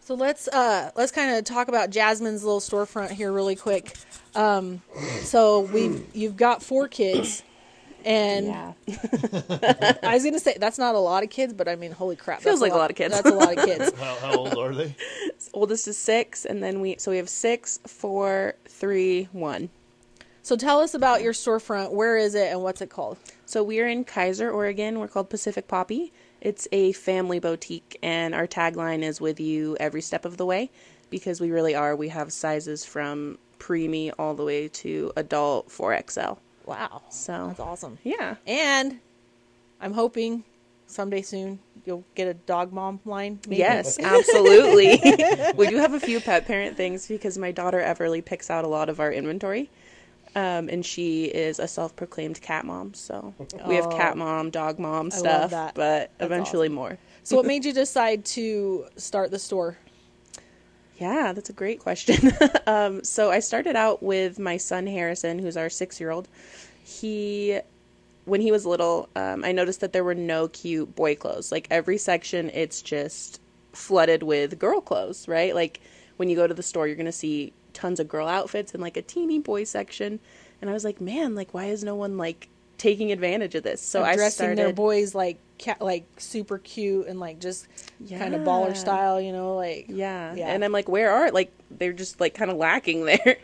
So 0.00 0.14
let's 0.14 0.48
uh, 0.48 0.90
let's 0.96 1.12
kind 1.12 1.36
of 1.36 1.44
talk 1.44 1.68
about 1.68 1.90
Jasmine's 1.90 2.42
little 2.42 2.60
storefront 2.60 3.10
here 3.10 3.32
really 3.32 3.56
quick. 3.56 3.96
Um, 4.34 4.82
so 5.22 5.60
we 5.60 6.04
you've 6.12 6.36
got 6.36 6.62
four 6.62 6.88
kids 6.88 7.44
And 8.04 8.46
yeah. 8.46 8.72
I 10.02 10.14
was 10.14 10.24
gonna 10.24 10.38
say 10.38 10.56
that's 10.58 10.78
not 10.78 10.94
a 10.94 10.98
lot 10.98 11.22
of 11.22 11.30
kids, 11.30 11.52
but 11.52 11.68
I 11.68 11.76
mean, 11.76 11.92
holy 11.92 12.16
crap, 12.16 12.40
feels 12.42 12.60
like 12.60 12.72
a 12.72 12.74
lot, 12.74 12.78
a 12.78 12.82
lot, 12.82 12.90
of 12.90 12.96
kids. 12.96 13.14
That's 13.14 13.28
a 13.28 13.34
lot 13.34 13.58
of 13.58 13.64
kids. 13.64 13.92
how, 14.00 14.14
how 14.16 14.34
old 14.34 14.54
are 14.58 14.74
they? 14.74 14.94
Oldest 15.52 15.88
is 15.88 15.98
six, 15.98 16.44
and 16.44 16.62
then 16.62 16.80
we 16.80 16.96
so 16.98 17.10
we 17.10 17.16
have 17.16 17.28
six, 17.28 17.78
four, 17.86 18.54
three, 18.66 19.28
one. 19.32 19.70
So 20.42 20.56
tell 20.56 20.80
us 20.80 20.94
about 20.94 21.22
your 21.22 21.32
storefront. 21.32 21.92
Where 21.92 22.16
is 22.16 22.34
it, 22.34 22.50
and 22.50 22.62
what's 22.62 22.80
it 22.80 22.90
called? 22.90 23.18
So 23.46 23.62
we're 23.62 23.88
in 23.88 24.04
Keizer, 24.04 24.52
Oregon. 24.52 24.98
We're 24.98 25.08
called 25.08 25.30
Pacific 25.30 25.68
Poppy. 25.68 26.12
It's 26.40 26.66
a 26.72 26.92
family 26.92 27.38
boutique, 27.38 27.98
and 28.02 28.34
our 28.34 28.46
tagline 28.46 29.02
is 29.02 29.20
"With 29.20 29.38
you 29.38 29.76
every 29.78 30.02
step 30.02 30.24
of 30.24 30.36
the 30.36 30.46
way," 30.46 30.70
because 31.10 31.40
we 31.40 31.50
really 31.50 31.74
are. 31.74 31.94
We 31.94 32.08
have 32.08 32.32
sizes 32.32 32.84
from 32.84 33.38
preemie 33.62 34.12
all 34.18 34.34
the 34.34 34.44
way 34.44 34.66
to 34.66 35.12
adult 35.14 35.68
4XL. 35.68 36.38
Wow. 36.66 37.02
So 37.10 37.48
that's 37.48 37.60
awesome. 37.60 37.98
Yeah. 38.04 38.36
And 38.46 38.98
I'm 39.80 39.92
hoping 39.92 40.44
someday 40.86 41.22
soon 41.22 41.58
you'll 41.84 42.04
get 42.14 42.28
a 42.28 42.34
dog 42.34 42.72
mom 42.72 43.00
line. 43.04 43.40
Maybe. 43.46 43.56
Yes, 43.58 43.98
absolutely. 44.02 45.00
we 45.56 45.68
do 45.68 45.76
have 45.76 45.94
a 45.94 46.00
few 46.00 46.20
pet 46.20 46.46
parent 46.46 46.76
things 46.76 47.08
because 47.08 47.38
my 47.38 47.50
daughter 47.50 47.80
Everly 47.80 48.24
picks 48.24 48.50
out 48.50 48.64
a 48.64 48.68
lot 48.68 48.88
of 48.88 49.00
our 49.00 49.12
inventory. 49.12 49.70
Um, 50.34 50.70
and 50.70 50.84
she 50.84 51.24
is 51.24 51.58
a 51.58 51.68
self-proclaimed 51.68 52.40
cat 52.40 52.64
mom, 52.64 52.94
so 52.94 53.34
we 53.66 53.74
have 53.74 53.90
cat 53.90 54.12
oh. 54.14 54.18
mom, 54.18 54.48
dog 54.48 54.78
mom 54.78 55.10
stuff, 55.10 55.50
but 55.50 55.74
That's 55.74 56.10
eventually 56.20 56.68
awesome. 56.68 56.74
more. 56.74 56.98
so, 57.22 57.36
what 57.36 57.44
made 57.44 57.66
you 57.66 57.74
decide 57.74 58.24
to 58.26 58.86
start 58.96 59.30
the 59.30 59.38
store? 59.38 59.76
Yeah, 61.02 61.32
that's 61.32 61.50
a 61.50 61.52
great 61.52 61.80
question. 61.80 62.30
um, 62.68 63.02
so 63.02 63.32
I 63.32 63.40
started 63.40 63.74
out 63.74 64.04
with 64.04 64.38
my 64.38 64.56
son 64.56 64.86
Harrison, 64.86 65.40
who's 65.40 65.56
our 65.56 65.68
six-year-old. 65.68 66.28
He, 66.84 67.58
when 68.24 68.40
he 68.40 68.52
was 68.52 68.64
little, 68.64 69.08
um, 69.16 69.44
I 69.44 69.50
noticed 69.50 69.80
that 69.80 69.92
there 69.92 70.04
were 70.04 70.14
no 70.14 70.46
cute 70.46 70.94
boy 70.94 71.16
clothes. 71.16 71.50
Like 71.50 71.66
every 71.72 71.98
section, 71.98 72.50
it's 72.54 72.80
just 72.82 73.40
flooded 73.72 74.22
with 74.22 74.60
girl 74.60 74.80
clothes, 74.80 75.26
right? 75.26 75.56
Like 75.56 75.80
when 76.18 76.28
you 76.28 76.36
go 76.36 76.46
to 76.46 76.54
the 76.54 76.62
store, 76.62 76.86
you're 76.86 76.94
gonna 76.94 77.10
see 77.10 77.52
tons 77.72 77.98
of 77.98 78.06
girl 78.06 78.28
outfits 78.28 78.72
and 78.72 78.80
like 78.80 78.96
a 78.96 79.02
teeny 79.02 79.40
boy 79.40 79.64
section. 79.64 80.20
And 80.60 80.70
I 80.70 80.72
was 80.72 80.84
like, 80.84 81.00
man, 81.00 81.34
like 81.34 81.52
why 81.52 81.64
is 81.64 81.82
no 81.82 81.96
one 81.96 82.16
like 82.16 82.48
taking 82.78 83.10
advantage 83.10 83.56
of 83.56 83.64
this. 83.64 83.80
So 83.80 84.04
I 84.04 84.14
started 84.28 84.56
their 84.56 84.72
boys 84.72 85.16
like 85.16 85.38
cat, 85.62 85.80
like 85.80 86.04
super 86.18 86.58
cute 86.58 87.06
and 87.06 87.20
like 87.20 87.38
just 87.38 87.68
yeah. 88.00 88.18
kind 88.18 88.34
of 88.34 88.42
baller 88.42 88.76
style, 88.76 89.20
you 89.20 89.32
know, 89.32 89.56
like 89.56 89.86
yeah. 89.88 90.34
yeah. 90.34 90.48
And 90.48 90.64
I'm 90.64 90.72
like, 90.72 90.88
where 90.88 91.10
are 91.10 91.30
like 91.30 91.52
they're 91.70 91.92
just 91.92 92.20
like 92.20 92.34
kind 92.34 92.50
of 92.50 92.56
lacking 92.56 93.04
there. 93.06 93.36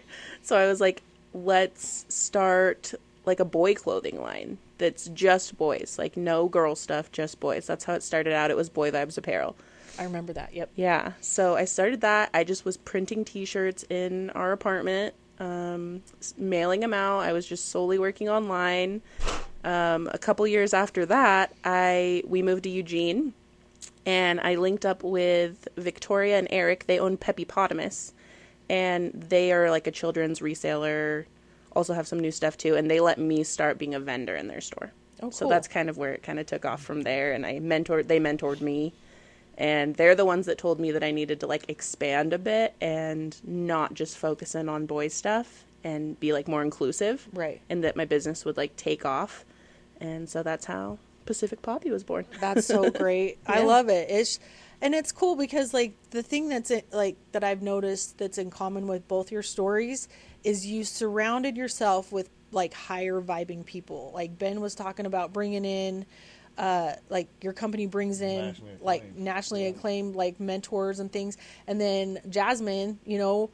so 0.43 0.57
I 0.57 0.67
was 0.67 0.81
like, 0.81 1.03
let's 1.33 2.05
start 2.09 2.93
like 3.25 3.41
a 3.41 3.45
boy 3.45 3.75
clothing 3.75 4.21
line 4.21 4.59
that's 4.79 5.09
just 5.09 5.57
boys, 5.57 5.97
like 5.99 6.17
no 6.17 6.49
girl 6.49 6.75
stuff, 6.75 7.11
just 7.13 7.41
boys. 7.41 7.67
That's 7.67 7.85
how 7.85 7.95
it 7.95 8.03
started 8.03 8.33
out. 8.33 8.51
It 8.51 8.57
was 8.57 8.69
Boy 8.69 8.91
Vibes 8.91 9.19
Apparel. 9.19 9.57
I 9.99 10.05
remember 10.05 10.33
that. 10.33 10.55
Yep. 10.55 10.71
Yeah. 10.77 11.13
So 11.21 11.57
I 11.57 11.65
started 11.65 12.01
that. 12.03 12.31
I 12.33 12.45
just 12.45 12.65
was 12.65 12.77
printing 12.77 13.25
T-shirts 13.25 13.85
in 13.91 14.31
our 14.31 14.53
apartment 14.53 15.15
um, 15.39 16.03
mailing 16.37 16.81
them 16.81 16.95
out. 16.95 17.21
I 17.21 17.33
was 17.33 17.47
just 17.47 17.71
solely 17.71 17.99
working 17.99 18.29
online. 18.29 19.03
Um, 19.65 20.09
a 20.13 20.19
couple 20.19 20.47
years 20.47 20.73
after 20.73 21.07
that, 21.07 21.55
I 21.65 22.23
we 22.27 22.43
moved 22.43 22.65
to 22.65 22.71
Eugene, 22.71 23.33
and 24.07 24.41
I 24.41 24.55
linked 24.55 24.87
up 24.87 25.03
with 25.03 25.69
Victoria 25.77 26.39
and 26.39 26.49
Eric. 26.51 26.87
They 26.87 26.99
own 26.99 27.17
Peppypotamus, 27.17 28.13
and 28.69 29.13
they 29.13 29.53
are 29.53 29.71
like 29.71 29.87
a 29.87 29.91
children's 29.91 30.41
reseller. 30.41 31.27
Also 31.73 31.93
have 31.95 32.09
some 32.09 32.21
new 32.21 32.31
stuff 32.31 32.57
too, 32.57 32.77
and 32.77 32.91
they 32.91 33.01
let 33.01 33.19
me 33.19 33.45
start 33.45 33.79
being 33.79 33.95
a 33.95 34.01
vendor 34.01 34.35
in 34.35 34.49
their 34.49 34.61
store. 34.61 34.93
Oh, 35.19 35.23
cool. 35.23 35.33
So 35.33 35.49
that's 35.49 35.69
kind 35.69 35.89
of 35.89 35.99
where 35.99 36.13
it 36.13 36.23
kind 36.23 36.39
of 36.39 36.47
took 36.47 36.65
off 36.65 36.83
from 36.83 37.03
there, 37.03 37.33
and 37.33 37.45
I 37.45 37.59
mentored. 37.59 38.07
They 38.09 38.21
mentored 38.21 38.61
me 38.61 38.95
and 39.59 39.97
they're 39.97 40.15
the 40.15 40.25
ones 40.25 40.47
that 40.47 40.57
told 40.57 40.79
me 40.79 40.93
that 40.93 41.03
I 41.03 41.11
needed 41.11 41.41
to 41.41 41.49
like 41.49 41.69
expand 41.69 42.33
a 42.33 42.39
bit 42.39 42.75
and 42.81 43.37
not 43.45 43.93
just 43.93 44.17
focus 44.17 44.55
in 44.55 44.69
on 44.69 44.87
boys 44.87 45.13
stuff 45.13 45.65
and 45.83 46.19
be 46.21 46.33
like 46.33 46.47
more 46.47 46.63
inclusive. 46.63 47.27
Right. 47.33 47.61
And 47.69 47.83
that 47.83 47.97
my 47.97 48.05
business 48.05 48.45
would 48.45 48.57
like 48.57 48.77
take 48.77 49.05
off. 49.05 49.45
And 50.01 50.29
so 50.29 50.45
that's 50.45 50.65
how 50.65 50.99
Pacific 51.27 51.61
Poppy 51.61 51.91
was 51.91 52.05
born. 52.05 52.25
That's 52.41 52.67
so 52.67 52.89
great. 52.93 53.39
yeah. 53.49 53.57
I 53.57 53.63
love 53.65 53.89
it. 53.89 54.09
It's 54.09 54.39
and 54.81 54.95
it's 54.95 55.11
cool 55.11 55.35
because 55.35 55.75
like 55.75 55.93
the 56.11 56.23
thing 56.23 56.49
that's 56.49 56.71
it, 56.71 56.87
like 56.93 57.17
that 57.33 57.43
I've 57.43 57.61
noticed 57.61 58.17
that's 58.17 58.39
in 58.39 58.51
common 58.51 58.87
with 58.87 59.09
both 59.09 59.33
your 59.33 59.43
stories 59.43 60.09
is 60.45 60.67
you 60.67 60.85
surrounded 60.85 61.57
yourself 61.57 62.13
with 62.13 62.31
like 62.53 62.75
higher 62.75 63.21
vibing 63.21 63.67
people. 63.67 64.13
Like 64.15 64.39
Ben 64.39 64.61
was 64.61 64.77
talking 64.77 65.05
about 65.05 65.33
bringing 65.33 65.65
in 65.65 66.07
uh, 66.59 66.93
like 67.09 67.29
your 67.41 67.53
company 67.53 67.87
brings 67.87 68.21
in 68.21 68.47
nationally 68.47 68.77
like 68.81 69.17
nationally 69.17 69.63
yeah. 69.63 69.71
acclaimed 69.71 70.17
like 70.17 70.41
mentors 70.41 70.99
and 70.99 71.11
things, 71.11 71.39
and 71.67 71.81
then 71.81 72.19
Jasmine, 72.29 72.99
you 73.05 73.19
know, 73.19 73.51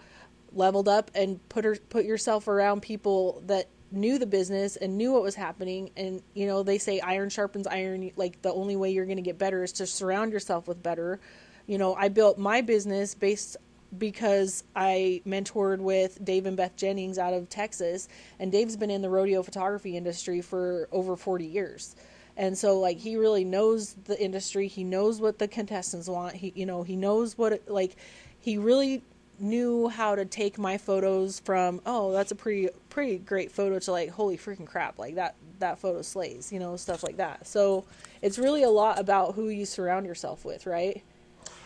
leveled 0.52 0.88
up 0.88 1.10
and 1.14 1.46
put 1.48 1.64
her 1.64 1.76
put 1.90 2.04
yourself 2.04 2.48
around 2.48 2.80
people 2.80 3.42
that 3.46 3.68
knew 3.92 4.18
the 4.18 4.26
business 4.26 4.76
and 4.76 4.96
knew 4.96 5.12
what 5.12 5.22
was 5.22 5.34
happening. 5.34 5.90
And 5.96 6.22
you 6.32 6.46
know 6.46 6.62
they 6.62 6.78
say 6.78 6.98
iron 7.00 7.28
sharpens 7.28 7.66
iron. 7.66 8.10
Like 8.16 8.40
the 8.40 8.52
only 8.52 8.74
way 8.74 8.90
you're 8.90 9.06
going 9.06 9.16
to 9.16 9.22
get 9.22 9.38
better 9.38 9.62
is 9.62 9.72
to 9.74 9.86
surround 9.86 10.32
yourself 10.32 10.66
with 10.66 10.82
better. 10.82 11.20
You 11.66 11.78
know 11.78 11.94
i 11.94 12.08
built 12.08 12.38
my 12.38 12.62
business 12.62 13.14
based 13.14 13.56
because 13.96 14.64
I 14.74 15.22
mentored 15.24 15.78
with 15.78 16.24
Dave 16.24 16.46
and 16.46 16.56
Beth 16.56 16.74
Jennings 16.74 17.16
out 17.16 17.32
of 17.32 17.48
Texas, 17.48 18.08
and 18.40 18.50
Dave's 18.50 18.76
been 18.76 18.90
in 18.90 19.02
the 19.02 19.08
rodeo 19.08 19.40
photography 19.42 19.96
industry 19.96 20.40
for 20.40 20.88
over 20.90 21.14
40 21.14 21.46
years 21.46 21.94
and 22.36 22.56
so 22.56 22.78
like 22.78 22.98
he 22.98 23.16
really 23.16 23.44
knows 23.44 23.94
the 24.04 24.20
industry. 24.20 24.68
He 24.68 24.84
knows 24.84 25.20
what 25.20 25.38
the 25.38 25.48
contestants 25.48 26.08
want. 26.08 26.34
He 26.34 26.52
you 26.54 26.66
know 26.66 26.82
he 26.82 26.96
knows 26.96 27.38
what 27.38 27.52
it, 27.54 27.68
like 27.68 27.96
he 28.40 28.58
really 28.58 29.02
knew 29.38 29.88
how 29.88 30.14
to 30.14 30.24
take 30.24 30.58
my 30.58 30.78
photos 30.78 31.40
from 31.40 31.80
oh 31.86 32.12
that's 32.12 32.30
a 32.30 32.34
pretty 32.34 32.68
pretty 32.88 33.18
great 33.18 33.50
photo 33.50 33.78
to 33.80 33.90
like 33.90 34.08
holy 34.10 34.38
freaking 34.38 34.66
crap 34.66 34.96
like 34.96 35.16
that 35.16 35.34
that 35.58 35.76
photo 35.76 36.02
slays 36.02 36.52
you 36.52 36.58
know 36.58 36.76
stuff 36.76 37.02
like 37.02 37.16
that. 37.16 37.46
So 37.46 37.84
it's 38.22 38.38
really 38.38 38.62
a 38.62 38.70
lot 38.70 38.98
about 38.98 39.34
who 39.34 39.48
you 39.48 39.64
surround 39.64 40.06
yourself 40.06 40.44
with 40.44 40.66
right? 40.66 41.02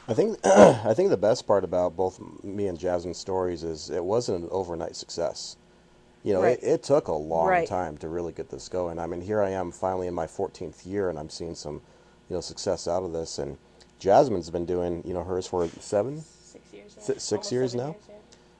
I 0.06 0.14
think 0.14 0.38
i 0.44 0.94
think 0.94 1.10
the 1.10 1.18
best 1.18 1.46
part 1.46 1.64
about 1.64 1.94
both 1.94 2.18
me 2.42 2.66
and 2.66 2.78
jasmine's 2.78 3.18
stories 3.18 3.62
is 3.62 3.90
it 3.90 4.02
wasn't 4.02 4.42
an 4.42 4.48
overnight 4.50 4.96
success 4.96 5.56
you 6.24 6.32
know, 6.32 6.42
right. 6.42 6.58
it, 6.62 6.66
it, 6.66 6.82
took 6.82 7.08
a 7.08 7.12
long 7.12 7.48
right. 7.48 7.68
time 7.68 7.96
to 7.98 8.08
really 8.08 8.32
get 8.32 8.50
this 8.50 8.68
going. 8.68 8.98
I 8.98 9.06
mean, 9.06 9.20
here 9.20 9.42
I 9.42 9.50
am 9.50 9.70
finally 9.70 10.06
in 10.06 10.14
my 10.14 10.26
14th 10.26 10.84
year, 10.86 11.10
and 11.10 11.18
I'm 11.18 11.30
seeing 11.30 11.54
some, 11.54 11.80
you 12.28 12.34
know, 12.36 12.40
success 12.40 12.88
out 12.88 13.02
of 13.02 13.12
this. 13.12 13.38
And 13.38 13.56
Jasmine's 13.98 14.50
been 14.50 14.66
doing, 14.66 15.02
you 15.06 15.14
know, 15.14 15.24
hers 15.24 15.46
for 15.46 15.68
seven, 15.80 16.20
six 16.20 16.72
years, 16.72 16.94
yeah. 16.96 17.14
S- 17.14 17.22
six 17.22 17.52
years 17.52 17.74
now. 17.74 17.90
Years, 17.90 17.96
yeah. 18.08 18.14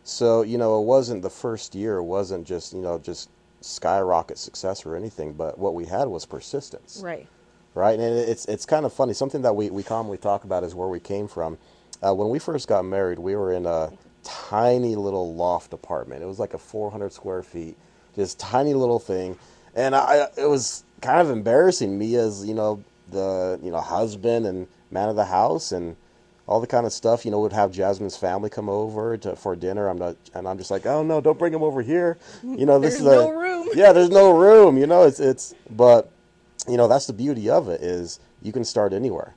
So 0.05 0.43
you 0.43 0.57
know, 0.57 0.81
it 0.81 0.85
wasn't 0.85 1.23
the 1.23 1.31
first 1.31 1.75
year. 1.75 1.99
It 1.99 2.05
wasn't 2.05 2.47
just 2.47 2.73
you 2.73 2.81
know 2.81 2.99
just 2.99 3.29
skyrocket 3.61 4.39
success 4.39 4.87
or 4.87 4.97
anything. 4.97 5.35
But 5.35 5.59
what 5.59 5.75
we 5.75 5.85
had 5.85 6.09
was 6.09 6.25
persistence. 6.25 7.01
Right. 7.05 7.27
Right, 7.75 8.01
and 8.01 8.19
it's 8.19 8.47
it's 8.47 8.65
kind 8.65 8.87
of 8.87 8.93
funny. 8.93 9.13
Something 9.13 9.43
that 9.43 9.55
we, 9.55 9.71
we 9.71 9.83
commonly 9.83 10.17
talk 10.17 10.45
about 10.45 10.65
is 10.65 10.75
where 10.75 10.89
we 10.89 10.99
came 10.99 11.29
from. 11.29 11.59
Uh, 12.03 12.15
when 12.15 12.29
we 12.31 12.39
first 12.39 12.67
got 12.67 12.85
married, 12.85 13.19
we 13.19 13.37
were 13.37 13.53
in 13.53 13.67
a 13.67 13.93
tiny 14.25 14.97
little 14.97 15.35
loft 15.35 15.73
apartment. 15.73 16.23
It 16.23 16.27
was 16.27 16.39
like 16.39 16.55
a 16.55 16.59
400 16.59 17.13
square 17.13 17.43
feet, 17.43 17.77
just 18.15 18.39
tiny 18.39 18.75
little 18.75 18.99
thing, 18.99 19.39
and 19.75 19.95
I 19.95 20.29
it 20.37 20.49
was 20.49 20.85
kind 21.01 21.21
of 21.21 21.31
embarrassing 21.31 21.97
me 21.99 22.17
as 22.17 22.45
you 22.45 22.55
know 22.55 22.83
the 23.11 23.59
you 23.63 23.71
know 23.71 23.81
husband 23.81 24.47
and 24.47 24.67
man 24.91 25.09
of 25.09 25.17
the 25.17 25.25
house 25.25 25.73
and 25.73 25.97
all 26.47 26.61
the 26.61 26.67
kind 26.67 26.87
of 26.87 26.93
stuff. 26.93 27.25
You 27.25 27.31
know, 27.31 27.41
would 27.41 27.53
have 27.53 27.73
Jasmine's 27.73 28.17
family 28.17 28.51
come 28.51 28.69
over 28.69 29.17
to, 29.19 29.37
for 29.37 29.55
dinner. 29.55 29.89
I'm 29.89 29.99
not, 29.99 30.17
and 30.35 30.49
I'm 30.49 30.59
just 30.59 30.71
like, 30.71 30.87
oh 30.87 31.03
no, 31.03 31.21
don't 31.21 31.39
bring 31.39 31.53
them 31.53 31.63
over 31.63 31.83
here. 31.83 32.19
You 32.43 32.67
know, 32.67 32.79
this 32.79 33.01
is 33.01 33.07
a, 33.07 33.33
room. 33.33 33.69
Yeah, 33.75 33.93
there's 33.93 34.11
no 34.11 34.37
room. 34.37 34.79
You 34.79 34.87
know, 34.87 35.05
it's 35.05 35.21
it's, 35.21 35.55
but 35.71 36.11
you 36.67 36.77
know, 36.77 36.89
that's 36.89 37.07
the 37.07 37.13
beauty 37.13 37.49
of 37.51 37.69
it 37.69 37.83
is 37.83 38.19
you 38.43 38.53
can 38.53 38.65
start 38.65 38.93
anywhere. 38.93 39.35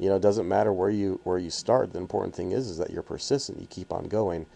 You 0.00 0.08
know, 0.08 0.16
it 0.16 0.22
doesn't 0.22 0.48
matter 0.48 0.72
where 0.72 0.88
you 0.88 1.20
where 1.24 1.38
you 1.38 1.50
start. 1.50 1.92
The 1.92 1.98
important 1.98 2.34
thing 2.34 2.52
is 2.52 2.70
is 2.70 2.78
that 2.78 2.90
you're 2.90 3.02
persistent. 3.02 3.60
You 3.60 3.66
keep 3.68 3.92
on 3.92 4.08
going, 4.08 4.46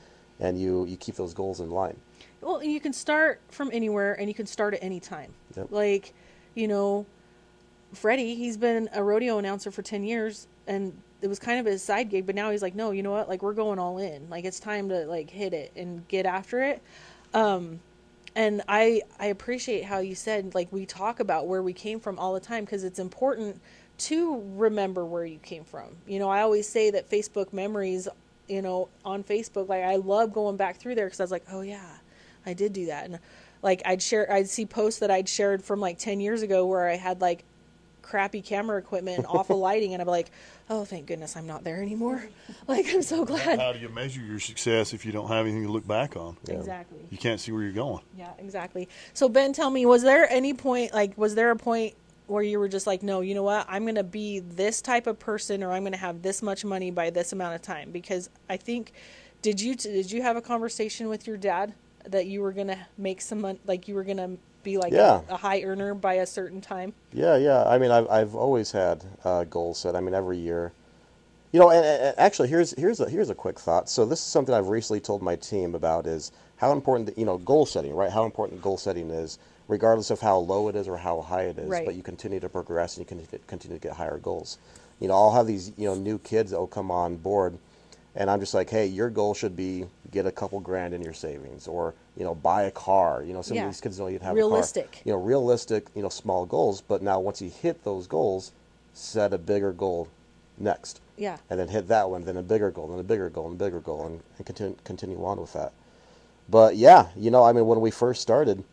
and 0.40 0.58
you 0.58 0.86
you 0.86 0.96
keep 0.96 1.16
those 1.16 1.34
goals 1.34 1.60
in 1.60 1.70
line. 1.70 1.96
Well, 2.40 2.62
you 2.62 2.80
can 2.80 2.94
start 2.94 3.42
from 3.50 3.70
anywhere, 3.70 4.14
and 4.14 4.26
you 4.26 4.34
can 4.34 4.46
start 4.46 4.72
at 4.72 4.82
any 4.82 5.00
time. 5.00 5.32
Yep. 5.54 5.66
Like, 5.70 6.14
you 6.54 6.66
know, 6.66 7.04
Freddie, 7.92 8.34
he's 8.34 8.56
been 8.56 8.88
a 8.94 9.04
rodeo 9.04 9.36
announcer 9.38 9.70
for 9.70 9.82
ten 9.82 10.02
years, 10.02 10.48
and 10.66 10.98
it 11.20 11.28
was 11.28 11.38
kind 11.38 11.60
of 11.60 11.66
his 11.66 11.82
side 11.82 12.08
gig. 12.08 12.24
But 12.24 12.34
now 12.34 12.50
he's 12.50 12.62
like, 12.62 12.74
no, 12.74 12.92
you 12.92 13.02
know 13.02 13.12
what? 13.12 13.28
Like, 13.28 13.42
we're 13.42 13.52
going 13.52 13.78
all 13.78 13.98
in. 13.98 14.30
Like, 14.30 14.46
it's 14.46 14.58
time 14.58 14.88
to 14.88 15.04
like 15.04 15.28
hit 15.28 15.52
it 15.52 15.72
and 15.76 16.08
get 16.08 16.24
after 16.24 16.62
it. 16.62 16.82
Um, 17.34 17.80
and 18.34 18.62
I 18.66 19.02
I 19.18 19.26
appreciate 19.26 19.84
how 19.84 19.98
you 19.98 20.14
said 20.14 20.54
like 20.54 20.72
we 20.72 20.86
talk 20.86 21.20
about 21.20 21.46
where 21.46 21.62
we 21.62 21.72
came 21.72 22.00
from 22.00 22.18
all 22.18 22.34
the 22.34 22.40
time 22.40 22.64
because 22.64 22.84
it's 22.84 22.98
important 22.98 23.60
to 23.96 24.42
remember 24.56 25.04
where 25.04 25.24
you 25.24 25.38
came 25.38 25.64
from. 25.64 25.96
You 26.06 26.18
know, 26.18 26.28
I 26.28 26.42
always 26.42 26.68
say 26.68 26.90
that 26.90 27.10
Facebook 27.10 27.52
memories, 27.52 28.08
you 28.48 28.62
know, 28.62 28.88
on 29.04 29.22
Facebook, 29.22 29.68
like 29.68 29.84
I 29.84 29.96
love 29.96 30.32
going 30.32 30.56
back 30.56 30.76
through 30.76 30.96
there 30.96 31.06
because 31.06 31.20
I 31.20 31.24
was 31.24 31.30
like, 31.30 31.44
oh 31.52 31.60
yeah, 31.60 31.98
I 32.44 32.54
did 32.54 32.72
do 32.72 32.86
that. 32.86 33.04
And 33.04 33.18
like 33.62 33.82
I'd 33.84 34.02
share, 34.02 34.30
I'd 34.30 34.48
see 34.48 34.66
posts 34.66 35.00
that 35.00 35.10
I'd 35.10 35.28
shared 35.28 35.62
from 35.62 35.80
like 35.80 35.98
ten 35.98 36.20
years 36.20 36.42
ago 36.42 36.66
where 36.66 36.88
I 36.88 36.96
had 36.96 37.20
like 37.20 37.44
crappy 38.02 38.42
camera 38.42 38.78
equipment 38.78 39.18
and 39.18 39.26
awful 39.26 39.58
lighting, 39.60 39.94
and 39.94 40.02
I'm 40.02 40.08
like, 40.08 40.30
oh, 40.68 40.84
thank 40.84 41.06
goodness 41.06 41.36
I'm 41.36 41.46
not 41.46 41.64
there 41.64 41.80
anymore. 41.80 42.24
Like 42.66 42.86
I'm 42.94 43.02
so 43.02 43.26
glad. 43.26 43.58
How 43.58 43.72
do 43.72 43.78
you 43.78 43.90
measure 43.90 44.22
your 44.22 44.40
success 44.40 44.94
if 44.94 45.04
you 45.04 45.12
don't 45.12 45.28
have 45.28 45.44
anything 45.44 45.66
to 45.66 45.72
look 45.72 45.86
back 45.86 46.16
on? 46.16 46.38
Yeah. 46.46 46.54
Exactly. 46.54 46.98
You 47.10 47.18
can't 47.18 47.38
see 47.38 47.52
where 47.52 47.62
you're 47.62 47.72
going. 47.72 48.02
Yeah, 48.16 48.30
exactly. 48.38 48.88
So 49.12 49.28
Ben, 49.28 49.52
tell 49.52 49.68
me, 49.68 49.84
was 49.84 50.02
there 50.02 50.30
any 50.30 50.54
point, 50.54 50.94
like, 50.94 51.16
was 51.18 51.34
there 51.34 51.50
a 51.50 51.56
point 51.56 51.94
where 52.26 52.42
you 52.42 52.58
were 52.58 52.68
just 52.68 52.86
like, 52.86 53.02
no, 53.02 53.20
you 53.20 53.34
know 53.34 53.42
what, 53.42 53.66
I'm 53.68 53.82
going 53.82 53.96
to 53.96 54.02
be 54.02 54.40
this 54.40 54.80
type 54.80 55.06
of 55.06 55.18
person, 55.18 55.62
or 55.62 55.72
I'm 55.72 55.82
going 55.82 55.92
to 55.92 55.98
have 55.98 56.22
this 56.22 56.42
much 56.42 56.64
money 56.64 56.90
by 56.90 57.10
this 57.10 57.32
amount 57.32 57.54
of 57.54 57.62
time? 57.62 57.90
Because 57.90 58.30
I 58.48 58.56
think, 58.56 58.92
did 59.42 59.60
you 59.60 59.74
did 59.74 60.10
you 60.10 60.22
have 60.22 60.36
a 60.36 60.42
conversation 60.42 61.08
with 61.08 61.26
your 61.26 61.36
dad 61.36 61.74
that 62.06 62.26
you 62.26 62.40
were 62.40 62.52
going 62.52 62.68
to 62.68 62.78
make 62.98 63.20
some 63.20 63.42
money, 63.42 63.58
like 63.66 63.88
you 63.88 63.94
were 63.94 64.04
going 64.04 64.16
to 64.16 64.30
be 64.62 64.78
like 64.78 64.92
yeah. 64.92 65.20
a, 65.28 65.34
a, 65.34 65.36
high 65.36 65.62
earner 65.62 65.94
by 65.94 66.14
a 66.14 66.26
certain 66.26 66.60
time? 66.60 66.94
Yeah, 67.12 67.36
yeah. 67.36 67.64
I 67.64 67.76
mean, 67.78 67.90
I've 67.90 68.08
I've 68.08 68.34
always 68.34 68.72
had 68.72 69.04
uh, 69.24 69.44
goals 69.44 69.78
set. 69.78 69.94
I 69.94 70.00
mean, 70.00 70.14
every 70.14 70.38
year 70.38 70.72
you 71.54 71.60
know, 71.60 71.70
and, 71.70 71.86
and 71.86 72.18
actually, 72.18 72.48
here's 72.48 72.72
here's 72.76 72.98
a 72.98 73.08
here's 73.08 73.30
a 73.30 73.34
quick 73.34 73.60
thought. 73.60 73.88
So 73.88 74.04
this 74.04 74.18
is 74.18 74.24
something 74.24 74.52
I've 74.52 74.66
recently 74.66 74.98
told 74.98 75.22
my 75.22 75.36
team 75.36 75.76
about 75.76 76.04
is 76.04 76.32
how 76.56 76.72
important 76.72 77.14
the, 77.14 77.20
you 77.20 77.24
know 77.24 77.38
goal 77.38 77.64
setting, 77.64 77.94
right? 77.94 78.10
How 78.10 78.24
important 78.24 78.60
goal 78.60 78.76
setting 78.76 79.08
is, 79.08 79.38
regardless 79.68 80.10
of 80.10 80.20
how 80.20 80.38
low 80.38 80.68
it 80.68 80.76
is 80.76 80.88
or 80.88 80.96
how 80.96 81.20
high 81.20 81.44
it 81.44 81.58
is. 81.58 81.68
Right. 81.68 81.86
But 81.86 81.94
you 81.94 82.02
continue 82.02 82.40
to 82.40 82.48
progress 82.48 82.96
and 82.96 83.08
you 83.10 83.16
can 83.16 83.40
continue 83.46 83.78
to 83.78 83.82
get 83.82 83.96
higher 83.96 84.18
goals. 84.18 84.58
You 85.00 85.08
know, 85.08 85.14
I'll 85.14 85.32
have 85.32 85.46
these 85.46 85.72
you 85.76 85.86
know 85.86 85.94
new 85.94 86.18
kids 86.18 86.50
that 86.50 86.58
will 86.58 86.66
come 86.66 86.90
on 86.90 87.16
board, 87.16 87.58
and 88.14 88.30
I'm 88.30 88.40
just 88.40 88.54
like, 88.54 88.70
hey, 88.70 88.86
your 88.86 89.10
goal 89.10 89.34
should 89.34 89.56
be 89.56 89.86
get 90.12 90.26
a 90.26 90.30
couple 90.30 90.60
grand 90.60 90.94
in 90.94 91.02
your 91.02 91.12
savings, 91.12 91.66
or 91.66 91.94
you 92.16 92.24
know, 92.24 92.34
buy 92.34 92.64
a 92.64 92.70
car. 92.70 93.24
You 93.24 93.32
know, 93.32 93.42
some 93.42 93.56
yeah. 93.56 93.64
of 93.64 93.70
these 93.70 93.80
kids 93.80 93.98
don't 93.98 94.10
even 94.10 94.22
have 94.22 94.36
realistic. 94.36 94.84
a 94.84 94.88
car. 94.88 95.02
You 95.04 95.12
know, 95.12 95.18
realistic. 95.18 95.86
You 95.94 96.02
know, 96.02 96.08
small 96.08 96.46
goals. 96.46 96.80
But 96.80 97.02
now 97.02 97.18
once 97.20 97.42
you 97.42 97.50
hit 97.50 97.82
those 97.84 98.06
goals, 98.06 98.52
set 98.92 99.32
a 99.32 99.38
bigger 99.38 99.72
goal 99.72 100.08
next. 100.58 101.00
Yeah. 101.16 101.38
And 101.50 101.58
then 101.58 101.68
hit 101.68 101.88
that 101.88 102.08
one, 102.08 102.24
then 102.24 102.36
a 102.36 102.42
bigger 102.42 102.70
goal, 102.70 102.88
then 102.88 102.98
a 102.98 103.04
bigger 103.04 103.30
goal, 103.30 103.46
and 103.46 103.60
a 103.60 103.64
bigger 103.64 103.80
goal, 103.80 104.06
and, 104.06 104.20
and 104.38 104.46
continue, 104.46 104.76
continue 104.84 105.24
on 105.24 105.40
with 105.40 105.52
that. 105.52 105.72
But 106.48 106.76
yeah, 106.76 107.08
you 107.16 107.30
know, 107.30 107.42
I 107.42 107.52
mean, 107.52 107.66
when 107.66 107.80
we 107.80 107.90
first 107.90 108.20
started, 108.20 108.64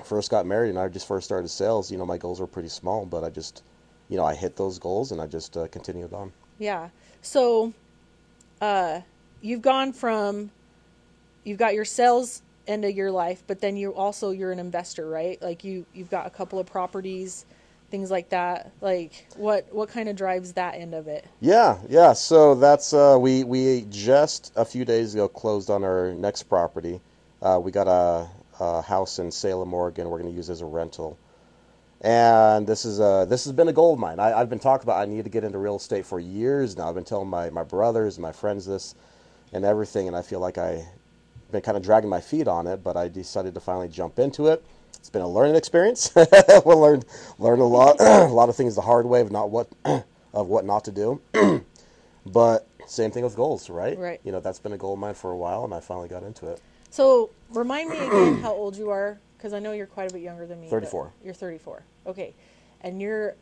first 0.00 0.30
got 0.30 0.46
married, 0.46 0.70
and 0.70 0.78
I 0.78 0.88
just 0.88 1.06
first 1.06 1.24
started 1.24 1.48
sales, 1.48 1.90
you 1.90 1.98
know, 1.98 2.06
my 2.06 2.18
goals 2.18 2.40
were 2.40 2.46
pretty 2.46 2.68
small, 2.68 3.06
but 3.06 3.24
I 3.24 3.30
just, 3.30 3.62
you 4.08 4.16
know, 4.16 4.24
I 4.24 4.34
hit 4.34 4.56
those 4.56 4.78
goals 4.78 5.12
and 5.12 5.20
I 5.20 5.26
just 5.26 5.56
uh, 5.56 5.68
continued 5.68 6.12
on. 6.12 6.32
Yeah. 6.58 6.88
So, 7.22 7.72
uh, 8.60 9.00
you've 9.40 9.62
gone 9.62 9.92
from, 9.92 10.50
you've 11.44 11.58
got 11.58 11.74
your 11.74 11.84
sales 11.84 12.42
end 12.66 12.84
of 12.84 12.92
your 12.92 13.10
life, 13.10 13.42
but 13.46 13.60
then 13.60 13.76
you 13.76 13.94
also 13.94 14.30
you're 14.30 14.52
an 14.52 14.58
investor, 14.58 15.08
right? 15.08 15.40
Like 15.42 15.64
you 15.64 15.86
you've 15.94 16.10
got 16.10 16.26
a 16.26 16.30
couple 16.30 16.58
of 16.58 16.66
properties 16.66 17.46
things 17.90 18.10
like 18.10 18.28
that 18.28 18.70
like 18.80 19.26
what 19.36 19.66
what 19.74 19.88
kind 19.88 20.08
of 20.08 20.14
drives 20.14 20.52
that 20.52 20.76
end 20.76 20.94
of 20.94 21.08
it 21.08 21.26
yeah 21.40 21.76
yeah 21.88 22.12
so 22.12 22.54
that's 22.54 22.92
uh, 22.92 23.16
we 23.20 23.42
we 23.42 23.84
just 23.90 24.52
a 24.54 24.64
few 24.64 24.84
days 24.84 25.12
ago 25.14 25.26
closed 25.26 25.70
on 25.70 25.82
our 25.82 26.12
next 26.14 26.44
property 26.44 27.00
uh, 27.42 27.58
we 27.62 27.70
got 27.70 27.88
a, 27.88 28.28
a, 28.60 28.82
house 28.82 29.18
in 29.18 29.30
salem 29.30 29.72
oregon 29.74 30.08
we're 30.08 30.18
going 30.18 30.30
to 30.30 30.36
use 30.36 30.50
as 30.50 30.60
a 30.60 30.66
rental 30.66 31.18
and 32.00 32.66
this 32.66 32.84
is 32.84 33.00
a 33.00 33.26
this 33.28 33.44
has 33.44 33.52
been 33.52 33.68
a 33.68 33.72
gold 33.72 33.98
mine 33.98 34.18
I, 34.18 34.38
have 34.38 34.50
been 34.50 34.58
talking 34.58 34.84
about 34.84 35.00
i 35.00 35.04
need 35.04 35.24
to 35.24 35.30
get 35.30 35.44
into 35.44 35.58
real 35.58 35.76
estate 35.76 36.06
for 36.06 36.20
years 36.20 36.76
now 36.76 36.88
i've 36.88 36.94
been 36.94 37.04
telling 37.04 37.28
my, 37.28 37.50
my 37.50 37.64
brothers 37.64 38.16
and 38.16 38.22
my 38.22 38.32
friends 38.32 38.66
this 38.66 38.94
and 39.52 39.64
everything 39.64 40.08
and 40.08 40.16
i 40.16 40.22
feel 40.22 40.40
like 40.40 40.58
i've 40.58 40.84
been 41.50 41.62
kind 41.62 41.76
of 41.76 41.82
dragging 41.82 42.10
my 42.10 42.20
feet 42.20 42.48
on 42.48 42.66
it 42.66 42.82
but 42.82 42.96
i 42.96 43.08
decided 43.08 43.54
to 43.54 43.60
finally 43.60 43.88
jump 43.88 44.18
into 44.18 44.46
it 44.46 44.64
it's 45.00 45.08
been 45.08 45.22
a 45.22 45.28
learning 45.28 45.56
experience. 45.56 46.12
we'll 46.64 46.78
learned 46.78 47.06
learn 47.38 47.60
a 47.60 47.66
lot 47.66 47.96
a 48.00 48.26
lot 48.26 48.48
of 48.48 48.56
things 48.56 48.74
the 48.74 48.82
hard 48.82 49.06
way 49.06 49.22
of 49.22 49.32
not 49.32 49.50
what 49.50 49.68
of 49.84 50.46
what 50.46 50.64
not 50.64 50.84
to 50.84 50.92
do. 50.92 51.20
but 52.26 52.68
same 52.86 53.10
thing 53.10 53.24
with 53.24 53.34
goals, 53.34 53.70
right? 53.70 53.98
Right. 53.98 54.20
You 54.24 54.32
know, 54.32 54.40
that's 54.40 54.58
been 54.58 54.72
a 54.72 54.78
goal 54.78 54.94
of 54.94 54.98
mine 54.98 55.14
for 55.14 55.30
a 55.30 55.36
while, 55.36 55.64
and 55.64 55.72
I 55.72 55.80
finally 55.80 56.08
got 56.08 56.22
into 56.22 56.48
it. 56.48 56.60
So 56.90 57.30
remind 57.50 57.90
me 57.90 57.98
again 57.98 58.38
how 58.42 58.52
old 58.52 58.76
you 58.76 58.90
are, 58.90 59.18
because 59.36 59.52
I 59.52 59.58
know 59.58 59.72
you're 59.72 59.86
quite 59.86 60.10
a 60.10 60.12
bit 60.12 60.22
younger 60.22 60.46
than 60.46 60.60
me. 60.60 60.68
Thirty-four. 60.68 61.12
You're 61.24 61.34
thirty-four. 61.34 61.82
Okay, 62.06 62.34
and 62.80 63.00
you're 63.00 63.36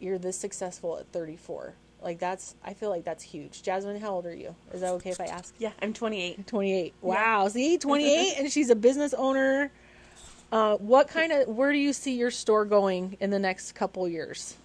you're 0.00 0.18
this 0.18 0.38
successful 0.38 0.98
at 0.98 1.06
thirty-four. 1.12 1.74
Like 2.00 2.18
that's, 2.20 2.54
I 2.64 2.74
feel 2.74 2.90
like 2.90 3.04
that's 3.04 3.24
huge. 3.24 3.62
Jasmine, 3.62 4.00
how 4.00 4.10
old 4.10 4.26
are 4.26 4.34
you? 4.34 4.54
Is 4.72 4.82
that 4.82 4.92
okay 4.92 5.10
if 5.10 5.20
I 5.20 5.24
ask? 5.24 5.52
Yeah, 5.58 5.72
I'm 5.82 5.92
28. 5.92 6.46
28. 6.46 6.94
Wow. 7.00 7.42
Yeah. 7.42 7.48
See, 7.48 7.78
28, 7.78 8.34
and 8.38 8.52
she's 8.52 8.70
a 8.70 8.76
business 8.76 9.14
owner. 9.14 9.72
Uh, 10.52 10.76
what 10.76 11.08
kind 11.08 11.32
of 11.32 11.48
where 11.48 11.72
do 11.72 11.78
you 11.78 11.92
see 11.92 12.16
your 12.16 12.30
store 12.30 12.64
going 12.64 13.16
in 13.18 13.30
the 13.30 13.38
next 13.38 13.72
couple 13.72 14.08
years? 14.08 14.56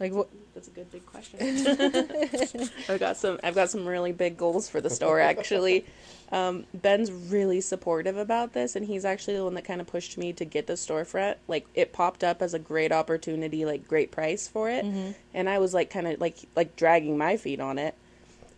Like 0.00 0.12
what? 0.12 0.28
That's 0.54 0.68
a 0.68 0.70
good 0.70 0.90
big 0.90 1.04
question. 1.06 1.38
I've 2.88 3.00
got 3.00 3.16
some. 3.16 3.38
I've 3.42 3.54
got 3.54 3.70
some 3.70 3.86
really 3.86 4.12
big 4.12 4.36
goals 4.36 4.68
for 4.68 4.80
the 4.80 4.90
store. 4.90 5.20
Actually, 5.20 5.84
um, 6.32 6.64
Ben's 6.74 7.12
really 7.12 7.60
supportive 7.60 8.16
about 8.16 8.52
this, 8.52 8.76
and 8.76 8.86
he's 8.86 9.04
actually 9.04 9.36
the 9.36 9.44
one 9.44 9.54
that 9.54 9.64
kind 9.64 9.80
of 9.80 9.86
pushed 9.86 10.18
me 10.18 10.32
to 10.34 10.44
get 10.44 10.66
the 10.66 10.74
storefront. 10.74 11.36
Like 11.46 11.66
it 11.74 11.92
popped 11.92 12.24
up 12.24 12.42
as 12.42 12.54
a 12.54 12.58
great 12.58 12.92
opportunity, 12.92 13.64
like 13.64 13.86
great 13.86 14.10
price 14.10 14.48
for 14.48 14.68
it, 14.68 14.84
mm-hmm. 14.84 15.12
and 15.32 15.48
I 15.48 15.58
was 15.58 15.74
like 15.74 15.90
kind 15.90 16.06
of 16.06 16.20
like 16.20 16.38
like 16.56 16.76
dragging 16.76 17.16
my 17.16 17.36
feet 17.36 17.60
on 17.60 17.78
it. 17.78 17.94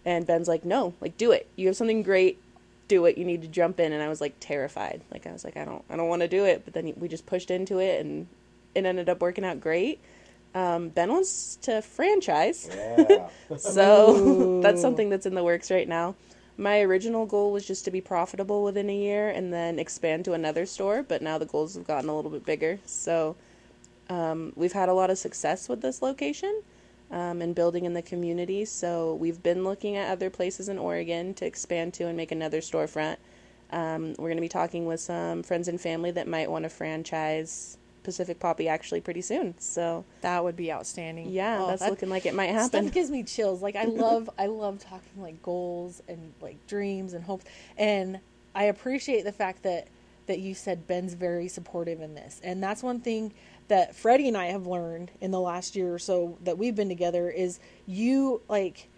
And 0.05 0.27
Ben's 0.27 0.46
like, 0.46 0.64
no, 0.64 0.94
like 1.01 1.18
do 1.18 1.33
it. 1.33 1.49
You 1.57 1.66
have 1.66 1.77
something 1.77 2.03
great 2.03 2.40
do 2.88 3.05
it. 3.07 3.18
You 3.18 3.25
need 3.25 3.42
to 3.42 3.49
jump 3.49 3.81
in. 3.81 3.92
And 3.92 4.03
I 4.03 4.09
was 4.09 4.20
like 4.20 4.35
terrified. 4.40 5.03
Like 5.12 5.27
I 5.27 5.33
was 5.33 5.44
like, 5.44 5.57
I 5.57 5.64
don't, 5.64 5.85
I 5.90 5.96
don't 5.96 6.09
want 6.09 6.22
to 6.22 6.29
do 6.29 6.44
it. 6.44 6.62
But 6.64 6.75
then 6.75 6.92
we 6.96 7.09
just 7.09 7.27
pushed 7.27 7.51
into 7.51 7.79
it, 7.79 8.05
and 8.05 8.27
it 8.75 8.85
ended 8.85 9.09
up 9.09 9.20
working 9.20 9.44
out 9.44 9.61
great. 9.61 10.01
Um, 10.57 10.88
ben 10.88 11.12
wants 11.12 11.57
to 11.62 11.83
franchise, 11.83 12.71
yeah. 12.73 13.29
so 13.59 14.62
that's 14.62 14.81
something 14.81 15.11
that's 15.11 15.27
in 15.27 15.35
the 15.35 15.45
works 15.45 15.71
right 15.71 15.87
now. 15.87 16.14
My 16.57 16.81
original 16.81 17.27
goal 17.27 17.53
was 17.53 17.66
just 17.66 17.85
to 17.85 17.90
be 17.90 18.01
profitable 18.01 18.64
within 18.64 18.88
a 18.88 18.97
year 18.97 19.29
and 19.29 19.53
then 19.53 19.79
expand 19.79 20.25
to 20.25 20.33
another 20.33 20.64
store. 20.64 21.03
But 21.03 21.21
now 21.21 21.37
the 21.37 21.45
goals 21.45 21.75
have 21.75 21.87
gotten 21.87 22.09
a 22.09 22.16
little 22.16 22.31
bit 22.31 22.47
bigger. 22.47 22.79
So 22.87 23.37
um, 24.09 24.55
we've 24.57 24.73
had 24.73 24.88
a 24.88 24.95
lot 24.95 25.11
of 25.11 25.19
success 25.19 25.69
with 25.69 25.83
this 25.83 26.01
location 26.01 26.62
um, 27.11 27.42
and 27.42 27.55
building 27.55 27.85
in 27.85 27.92
the 27.92 28.01
community. 28.01 28.64
So 28.64 29.14
we've 29.16 29.42
been 29.42 29.62
looking 29.62 29.97
at 29.97 30.11
other 30.11 30.31
places 30.31 30.71
in 30.71 30.79
Oregon 30.79 31.35
to 31.35 31.45
expand 31.45 31.92
to 31.95 32.07
and 32.07 32.16
make 32.16 32.33
another 32.33 32.62
storefront. 32.62 33.16
Um, 33.73 34.14
we're 34.16 34.29
going 34.29 34.38
to 34.38 34.40
be 34.40 34.49
talking 34.49 34.87
with 34.87 35.01
some 35.01 35.42
friends 35.42 35.69
and 35.69 35.79
family 35.79 36.12
that 36.12 36.27
might 36.27 36.51
want 36.51 36.62
to 36.62 36.71
franchise 36.71 37.77
Pacific 38.07 38.38
Poppy 38.38 38.69
actually 38.69 39.01
pretty 39.01 39.21
soon. 39.21 39.59
So 39.59 40.05
that 40.21 40.42
would 40.42 40.57
be 40.57 40.73
outstanding. 40.73 41.29
Yeah, 41.31 41.59
oh, 41.61 41.66
that's 41.66 41.83
that, 41.83 41.90
looking 41.90 42.09
like 42.09 42.25
it 42.25 42.35
might 42.35 42.51
happen. 42.51 42.85
Stuff 42.85 42.92
gives 42.92 43.11
me 43.11 43.25
chills. 43.25 43.61
Like 43.61 43.75
I 43.75 43.85
love, 43.87 44.31
I 44.38 44.47
love 44.47 44.79
talking 44.79 45.21
like 45.21 45.42
goals 45.42 46.01
and 46.09 46.33
like 46.40 46.64
dreams 46.69 47.12
and 47.14 47.25
hopes, 47.25 47.45
and 47.77 48.21
I 48.55 48.64
appreciate 48.64 49.25
the 49.25 49.33
fact 49.33 49.64
that 49.64 49.88
that 50.27 50.38
you 50.38 50.55
said 50.55 50.87
Ben's 50.87 51.14
very 51.14 51.49
supportive 51.49 52.01
in 52.01 52.14
this, 52.14 52.40
and 52.45 52.62
that's 52.62 52.81
one 52.81 53.01
thing 53.01 53.35
that 53.66 53.97
Freddie 53.97 54.29
and 54.29 54.37
I 54.37 54.47
have 54.47 54.69
learned 54.69 55.11
in 55.21 55.33
the 55.33 55.40
last 55.40 55.75
year 55.75 55.92
or 55.92 55.99
so 55.99 56.38
that 56.45 56.57
we've 56.57 56.77
been 56.77 56.88
together 56.88 57.29
is 57.29 57.59
you 57.87 58.40
like 58.49 58.88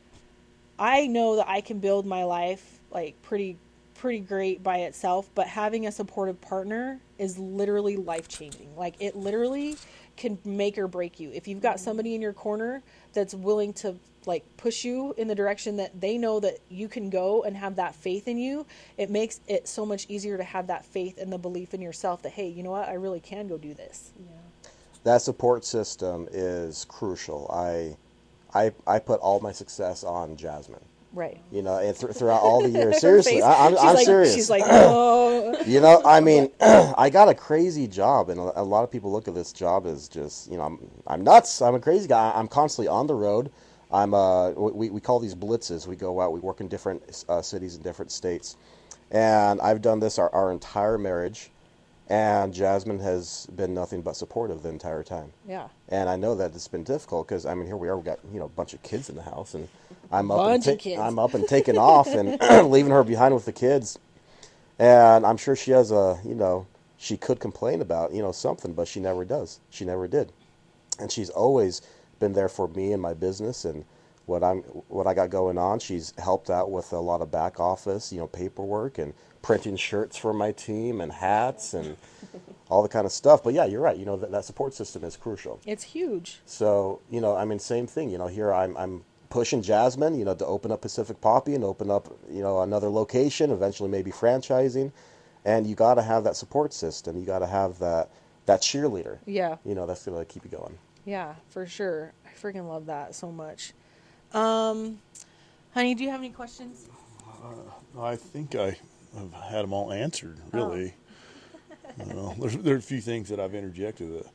I 0.79 1.07
know 1.07 1.37
that 1.37 1.49
I 1.49 1.63
can 1.63 1.79
build 1.79 2.05
my 2.05 2.25
life 2.25 2.79
like 2.91 3.21
pretty 3.23 3.57
pretty 3.99 4.21
great 4.21 4.63
by 4.63 4.79
itself, 4.79 5.29
but 5.35 5.47
having 5.47 5.87
a 5.87 5.93
supportive 5.93 6.41
partner 6.41 7.01
is 7.19 7.39
literally 7.39 7.97
life 7.97 8.29
changing. 8.29 8.75
Like 8.77 8.95
it 9.01 9.17
literally 9.17 9.77
can 10.17 10.39
make 10.45 10.79
or 10.79 10.89
break 10.89 11.21
you. 11.21 11.31
If 11.33 11.47
you've 11.47 11.61
got 11.61 11.77
mm-hmm. 11.77 11.85
somebody 11.85 12.15
in 12.15 12.23
your 12.23 12.33
corner 12.33 12.83
that's 13.13 13.35
willing 13.35 13.73
to 13.75 13.97
like 14.27 14.45
push 14.57 14.85
you 14.85 15.15
in 15.17 15.29
the 15.29 15.35
direction 15.35 15.77
that 15.77 16.01
they 16.01 16.19
know 16.19 16.41
that 16.41 16.59
you 16.69 16.89
can 16.89 17.11
go 17.11 17.43
and 17.43 17.57
have 17.57 17.77
that 17.77 17.95
faith 17.95 18.29
in 18.29 18.39
you, 18.39 18.67
it 18.97 19.11
makes 19.11 19.41
it 19.47 19.69
so 19.69 19.85
much 19.85 20.07
easier 20.09 20.37
to 20.37 20.45
have 20.45 20.67
that 20.69 20.85
faith 20.85 21.19
and 21.19 21.33
the 21.33 21.39
belief 21.39 21.75
in 21.75 21.81
yourself 21.81 22.23
that 22.23 22.33
hey, 22.33 22.49
you 22.49 22.63
know 22.63 22.71
what, 22.71 22.89
I 22.89 22.95
really 22.95 23.21
can 23.21 23.49
go 23.49 23.59
do 23.59 23.75
this. 23.75 24.13
Yeah 24.19 24.39
that 25.05 25.23
support 25.23 25.65
system 25.65 26.29
is 26.33 26.85
crucial. 26.85 27.51
I, 27.51 27.97
I, 28.55 28.73
I 28.87 28.99
put 28.99 29.21
all 29.21 29.41
my 29.41 29.53
success 29.53 30.05
on 30.05 30.37
Jasmine. 30.37 30.85
Right. 31.19 31.41
You 31.51 31.63
know, 31.63 31.79
and 31.79 31.97
th- 31.97 32.15
throughout 32.15 32.43
all 32.43 32.63
the 32.63 32.71
years, 32.71 33.01
seriously, 33.01 33.43
I, 33.43 33.67
am 33.67 33.75
like, 33.75 34.07
serious. 34.07 34.33
She's 34.33 34.49
like, 34.49 34.63
oh. 34.67 35.61
you 35.67 35.81
know, 35.81 36.01
I 36.05 36.21
mean, 36.21 36.53
I 36.61 37.11
got 37.11 37.29
a 37.29 37.35
crazy 37.35 37.89
job, 37.89 38.31
and 38.31 38.39
a, 38.39 38.61
a, 38.61 38.63
lot 38.63 38.85
of 38.85 38.93
people 38.93 39.11
look 39.11 39.27
at 39.27 39.35
this 39.35 39.53
job 39.53 39.85
as 39.85 40.09
just, 40.09 40.49
you 40.49 40.57
know, 40.57 40.63
I'm, 40.63 40.79
I'm 41.09 41.25
nuts. 41.25 41.61
I'm 41.61 41.75
a 41.75 41.81
crazy 41.81 42.07
guy. 42.07 42.31
I'm 42.33 42.47
constantly 42.47 42.87
on 42.87 43.09
the 43.09 43.17
road. 43.17 43.51
I'm, 43.91 44.15
uh, 44.15 44.51
we, 44.53 44.91
we 44.91 45.01
call 45.01 45.19
these 45.19 45.35
blitzes. 45.35 45.89
We 45.89 45.97
go 45.97 46.21
out. 46.21 46.33
We 46.33 46.39
work 46.39 46.61
in 46.61 46.69
different 46.69 47.25
uh, 47.29 47.43
cities 47.43 47.75
in 47.75 47.83
different 47.83 48.13
states, 48.13 48.57
and 49.11 49.61
I've 49.61 49.83
done 49.83 49.99
this 49.99 50.21
our, 50.21 50.33
our 50.33 50.53
entire 50.53 50.99
marriage. 50.99 51.51
And 52.09 52.55
Jasmine 52.55 53.01
has 53.01 53.47
been 53.55 53.75
nothing 53.75 54.03
but 54.03 54.17
supportive 54.17 54.63
the 54.63 54.71
entire 54.71 55.03
time. 55.03 55.33
Yeah. 55.47 55.69
And 55.91 56.09
I 56.09 56.17
know 56.17 56.35
that 56.37 56.55
it's 56.55 56.69
been 56.69 56.85
difficult 56.85 57.29
because 57.29 57.47
I 57.47 57.55
mean 57.55 57.67
here 57.67 57.77
we 57.77 57.89
are, 57.89 57.97
we 57.99 58.03
got 58.05 58.19
you 58.33 58.39
know 58.39 58.47
a 58.47 58.51
bunch 58.51 58.75
of 58.75 58.83
kids 58.83 59.11
in 59.11 59.17
the 59.17 59.23
house, 59.23 59.55
and 59.55 59.69
I'm 60.11 60.31
up 60.31 60.39
bunch 60.39 60.67
and 60.67 60.81
ta- 60.81 61.03
I'm 61.03 61.19
up 61.19 61.35
and 61.35 61.47
taking 61.47 61.77
off 61.79 62.09
and 62.09 62.41
leaving 62.71 62.93
her 62.93 63.05
behind 63.05 63.35
with 63.35 63.45
the 63.45 63.53
kids, 63.53 63.99
and 64.79 65.27
I'm 65.27 65.37
sure 65.37 65.55
she 65.55 65.73
has 65.73 65.91
a 65.91 66.19
you 66.25 66.35
know 66.35 66.67
she 66.99 67.17
could 67.17 67.39
complain 67.41 67.81
about, 67.81 68.13
you 68.13 68.21
know, 68.21 68.33
something, 68.33 68.75
but 68.75 68.89
she 68.89 69.01
never 69.01 69.25
does. 69.25 69.61
She 69.71 69.85
never 69.85 70.09
did. 70.09 70.33
And 70.99 71.11
she's 71.11 71.31
always 71.31 71.81
been 72.19 72.33
there 72.33 72.49
for 72.49 72.67
me 72.69 72.93
and 72.93 73.01
my 73.01 73.15
business 73.15 73.65
and 73.65 73.85
what 74.27 74.43
I'm 74.43 74.59
what 74.89 75.07
I 75.07 75.15
got 75.15 75.31
going 75.31 75.57
on. 75.57 75.79
She's 75.79 76.13
helped 76.19 76.51
out 76.51 76.71
with 76.71 76.93
a 76.93 76.99
lot 76.99 77.23
of 77.23 77.31
back 77.31 77.61
office, 77.61 78.13
you 78.13 78.19
know, 78.19 78.27
paperwork 78.27 78.99
and 78.99 79.15
printing 79.43 79.77
shirts 79.77 80.17
for 80.17 80.33
my 80.33 80.53
team 80.53 81.01
and 81.01 81.13
hats 81.13 81.75
and 81.75 81.97
all 82.69 82.83
the 82.83 82.89
kind 82.89 83.07
of 83.07 83.13
stuff. 83.13 83.43
But 83.43 83.55
yeah, 83.55 83.65
you're 83.65 83.81
right. 83.81 83.97
You 83.97 84.07
know 84.07 84.17
that, 84.17 84.31
that 84.31 84.45
support 84.45 84.75
system 84.75 85.05
is 85.05 85.17
crucial. 85.17 85.61
It's 85.67 85.85
huge. 85.85 86.41
So 86.47 87.01
you 87.11 87.21
know, 87.21 87.37
I 87.37 87.45
mean, 87.45 87.59
same 87.59 87.87
thing. 87.87 88.11
You 88.11 88.19
know, 88.19 88.27
here 88.27 88.53
I'm 88.53 88.77
I'm 88.77 89.05
pushing 89.31 89.63
Jasmine. 89.63 90.19
You 90.19 90.25
know, 90.25 90.35
to 90.35 90.47
open 90.47 90.73
up 90.73 90.81
Pacific 90.81 91.21
Poppy 91.21 91.55
and 91.55 91.65
open 91.65 91.91
up 91.91 92.09
you 92.31 92.43
know 92.43 92.63
another 92.63 92.89
location. 92.89 93.51
Eventually, 93.51 93.89
maybe 93.89 94.11
franchising. 94.11 94.93
And 95.45 95.67
you 95.67 95.75
got 95.75 95.95
to 95.95 96.03
have 96.03 96.25
that 96.25 96.37
support 96.37 96.75
system. 96.75 97.17
You 97.17 97.25
got 97.25 97.39
to 97.39 97.47
have 97.47 97.79
that 97.79 98.11
that 98.47 98.61
cheerleader. 98.61 99.19
Yeah. 99.27 99.57
You 99.65 99.75
know, 99.75 99.87
that's 99.87 100.05
gonna 100.05 100.25
keep 100.25 100.45
you 100.45 100.51
going. 100.51 100.77
Yeah, 101.05 101.35
for 101.49 101.67
sure. 101.67 102.13
I 102.27 102.31
freaking 102.39 102.69
love 102.69 102.87
that 102.87 103.15
so 103.15 103.31
much. 103.31 103.73
Um, 104.35 104.99
honey, 105.73 105.95
do 105.95 106.05
you 106.05 106.11
have 106.11 106.21
any 106.21 106.31
questions? 106.31 106.89
Uh, 107.27 108.01
I 108.01 108.17
think 108.17 108.55
I 108.57 108.77
have 109.17 109.33
had 109.33 109.63
them 109.63 109.73
all 109.73 109.93
answered. 109.93 110.39
Oh. 110.53 110.69
Really, 110.69 110.95
oh. 112.01 112.35
there's 112.39 112.57
there 112.57 112.75
are 112.75 112.79
a 112.79 112.83
few 112.83 113.01
things 113.01 113.29
that 113.29 113.41
I've 113.41 113.55
interjected 113.55 114.13
that 114.19 114.27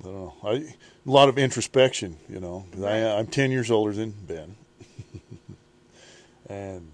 I 0.00 0.04
don't 0.04 0.14
know. 0.14 0.34
I 0.44 0.52
a 0.52 0.74
lot 1.04 1.28
of 1.28 1.38
introspection, 1.38 2.16
you 2.28 2.40
know, 2.40 2.66
because 2.70 2.84
I'm 2.84 3.26
ten 3.26 3.50
years 3.50 3.70
older 3.70 3.92
than 3.92 4.10
Ben, 4.10 4.56
and 6.48 6.90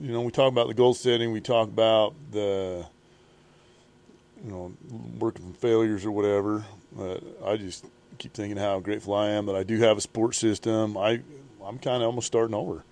you 0.00 0.12
know 0.12 0.22
we 0.22 0.30
talk 0.30 0.50
about 0.50 0.68
the 0.68 0.74
goal 0.74 0.94
setting, 0.94 1.32
we 1.32 1.40
talk 1.40 1.68
about 1.68 2.14
the 2.30 2.86
you 4.44 4.50
know 4.50 4.72
working 5.18 5.44
from 5.44 5.54
failures 5.54 6.04
or 6.04 6.10
whatever. 6.10 6.64
But 6.92 7.22
I 7.44 7.56
just 7.56 7.84
keep 8.18 8.32
thinking 8.34 8.56
how 8.56 8.80
grateful 8.80 9.14
I 9.14 9.30
am 9.30 9.46
that 9.46 9.56
I 9.56 9.62
do 9.62 9.78
have 9.78 9.96
a 9.96 10.00
support 10.00 10.34
system. 10.34 10.96
I 10.96 11.20
I'm 11.64 11.78
kind 11.78 12.02
of 12.02 12.08
almost 12.08 12.26
starting 12.26 12.54
over 12.54 12.84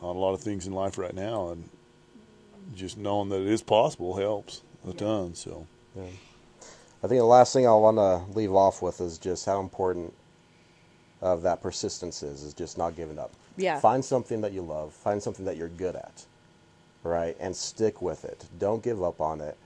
on 0.00 0.16
a 0.16 0.18
lot 0.18 0.34
of 0.34 0.40
things 0.40 0.66
in 0.66 0.72
life 0.72 0.98
right 0.98 1.14
now, 1.14 1.50
and 1.50 1.68
just 2.74 2.96
knowing 2.98 3.28
that 3.30 3.42
it 3.42 3.48
is 3.48 3.62
possible 3.62 4.16
helps 4.16 4.62
a 4.88 4.92
ton. 4.92 5.34
So, 5.34 5.66
yeah. 5.96 6.04
I 7.02 7.06
think 7.06 7.20
the 7.20 7.24
last 7.24 7.52
thing 7.52 7.66
I 7.66 7.74
want 7.74 7.98
to 7.98 8.38
leave 8.38 8.54
off 8.54 8.80
with 8.80 9.00
is 9.00 9.18
just 9.18 9.44
how 9.44 9.60
important 9.60 10.12
of 11.20 11.42
that 11.42 11.62
persistence 11.62 12.22
is 12.22 12.42
is 12.42 12.54
just 12.54 12.78
not 12.78 12.96
giving 12.96 13.18
up. 13.18 13.32
Yeah. 13.56 13.78
Find 13.80 14.04
something 14.04 14.40
that 14.42 14.52
you 14.52 14.62
love. 14.62 14.92
Find 14.92 15.22
something 15.22 15.44
that 15.44 15.56
you're 15.56 15.68
good 15.68 15.96
at, 15.96 16.24
right, 17.02 17.36
and 17.40 17.54
stick 17.54 18.02
with 18.02 18.24
it. 18.24 18.44
Don't 18.58 18.82
give 18.82 19.02
up 19.02 19.20
on 19.20 19.40
it. 19.40 19.56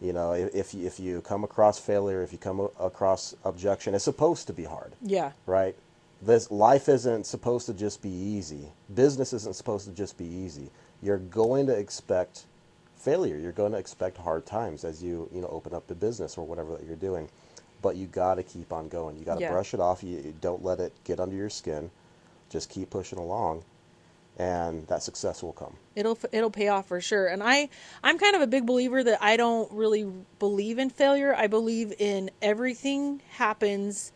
You 0.00 0.12
know, 0.12 0.32
if 0.32 0.74
you, 0.74 0.86
if 0.86 1.00
you 1.00 1.20
come 1.22 1.42
across 1.44 1.78
failure, 1.78 2.22
if 2.22 2.32
you 2.32 2.38
come 2.38 2.68
across 2.78 3.34
objection, 3.44 3.94
it's 3.94 4.04
supposed 4.04 4.46
to 4.46 4.52
be 4.52 4.64
hard. 4.64 4.92
Yeah. 5.02 5.32
Right. 5.46 5.74
This 6.22 6.50
life 6.50 6.88
isn't 6.88 7.26
supposed 7.26 7.66
to 7.66 7.74
just 7.74 8.02
be 8.02 8.10
easy. 8.10 8.68
Business 8.94 9.32
isn't 9.32 9.56
supposed 9.56 9.86
to 9.86 9.92
just 9.92 10.16
be 10.16 10.24
easy. 10.24 10.70
You're 11.02 11.18
going 11.18 11.66
to 11.66 11.74
expect 11.74 12.44
failure. 12.96 13.36
You're 13.36 13.52
going 13.52 13.72
to 13.72 13.78
expect 13.78 14.18
hard 14.18 14.46
times 14.46 14.84
as 14.84 15.02
you 15.02 15.28
you 15.32 15.40
know 15.40 15.48
open 15.48 15.74
up 15.74 15.86
the 15.86 15.94
business 15.94 16.36
or 16.36 16.46
whatever 16.46 16.72
that 16.72 16.84
you're 16.84 16.96
doing. 16.96 17.28
But 17.80 17.96
you 17.96 18.06
got 18.06 18.34
to 18.34 18.42
keep 18.42 18.72
on 18.72 18.88
going. 18.88 19.16
You 19.16 19.24
got 19.24 19.36
to 19.36 19.40
yeah. 19.42 19.52
brush 19.52 19.72
it 19.72 19.80
off. 19.80 20.02
You, 20.02 20.18
you 20.18 20.34
don't 20.40 20.64
let 20.64 20.80
it 20.80 20.92
get 21.04 21.20
under 21.20 21.36
your 21.36 21.50
skin. 21.50 21.90
Just 22.50 22.70
keep 22.70 22.90
pushing 22.90 23.18
along 23.18 23.62
and 24.38 24.86
that 24.86 25.02
success 25.02 25.42
will 25.42 25.52
come. 25.52 25.74
It'll 25.96 26.18
it'll 26.32 26.50
pay 26.50 26.68
off 26.68 26.86
for 26.86 27.00
sure. 27.00 27.26
And 27.26 27.42
I 27.42 27.68
I'm 28.02 28.18
kind 28.18 28.36
of 28.36 28.42
a 28.42 28.46
big 28.46 28.66
believer 28.66 29.02
that 29.02 29.22
I 29.22 29.36
don't 29.36 29.70
really 29.72 30.10
believe 30.38 30.78
in 30.78 30.90
failure. 30.90 31.34
I 31.34 31.48
believe 31.48 31.92
in 31.98 32.30
everything 32.40 33.20
happens 33.30 34.12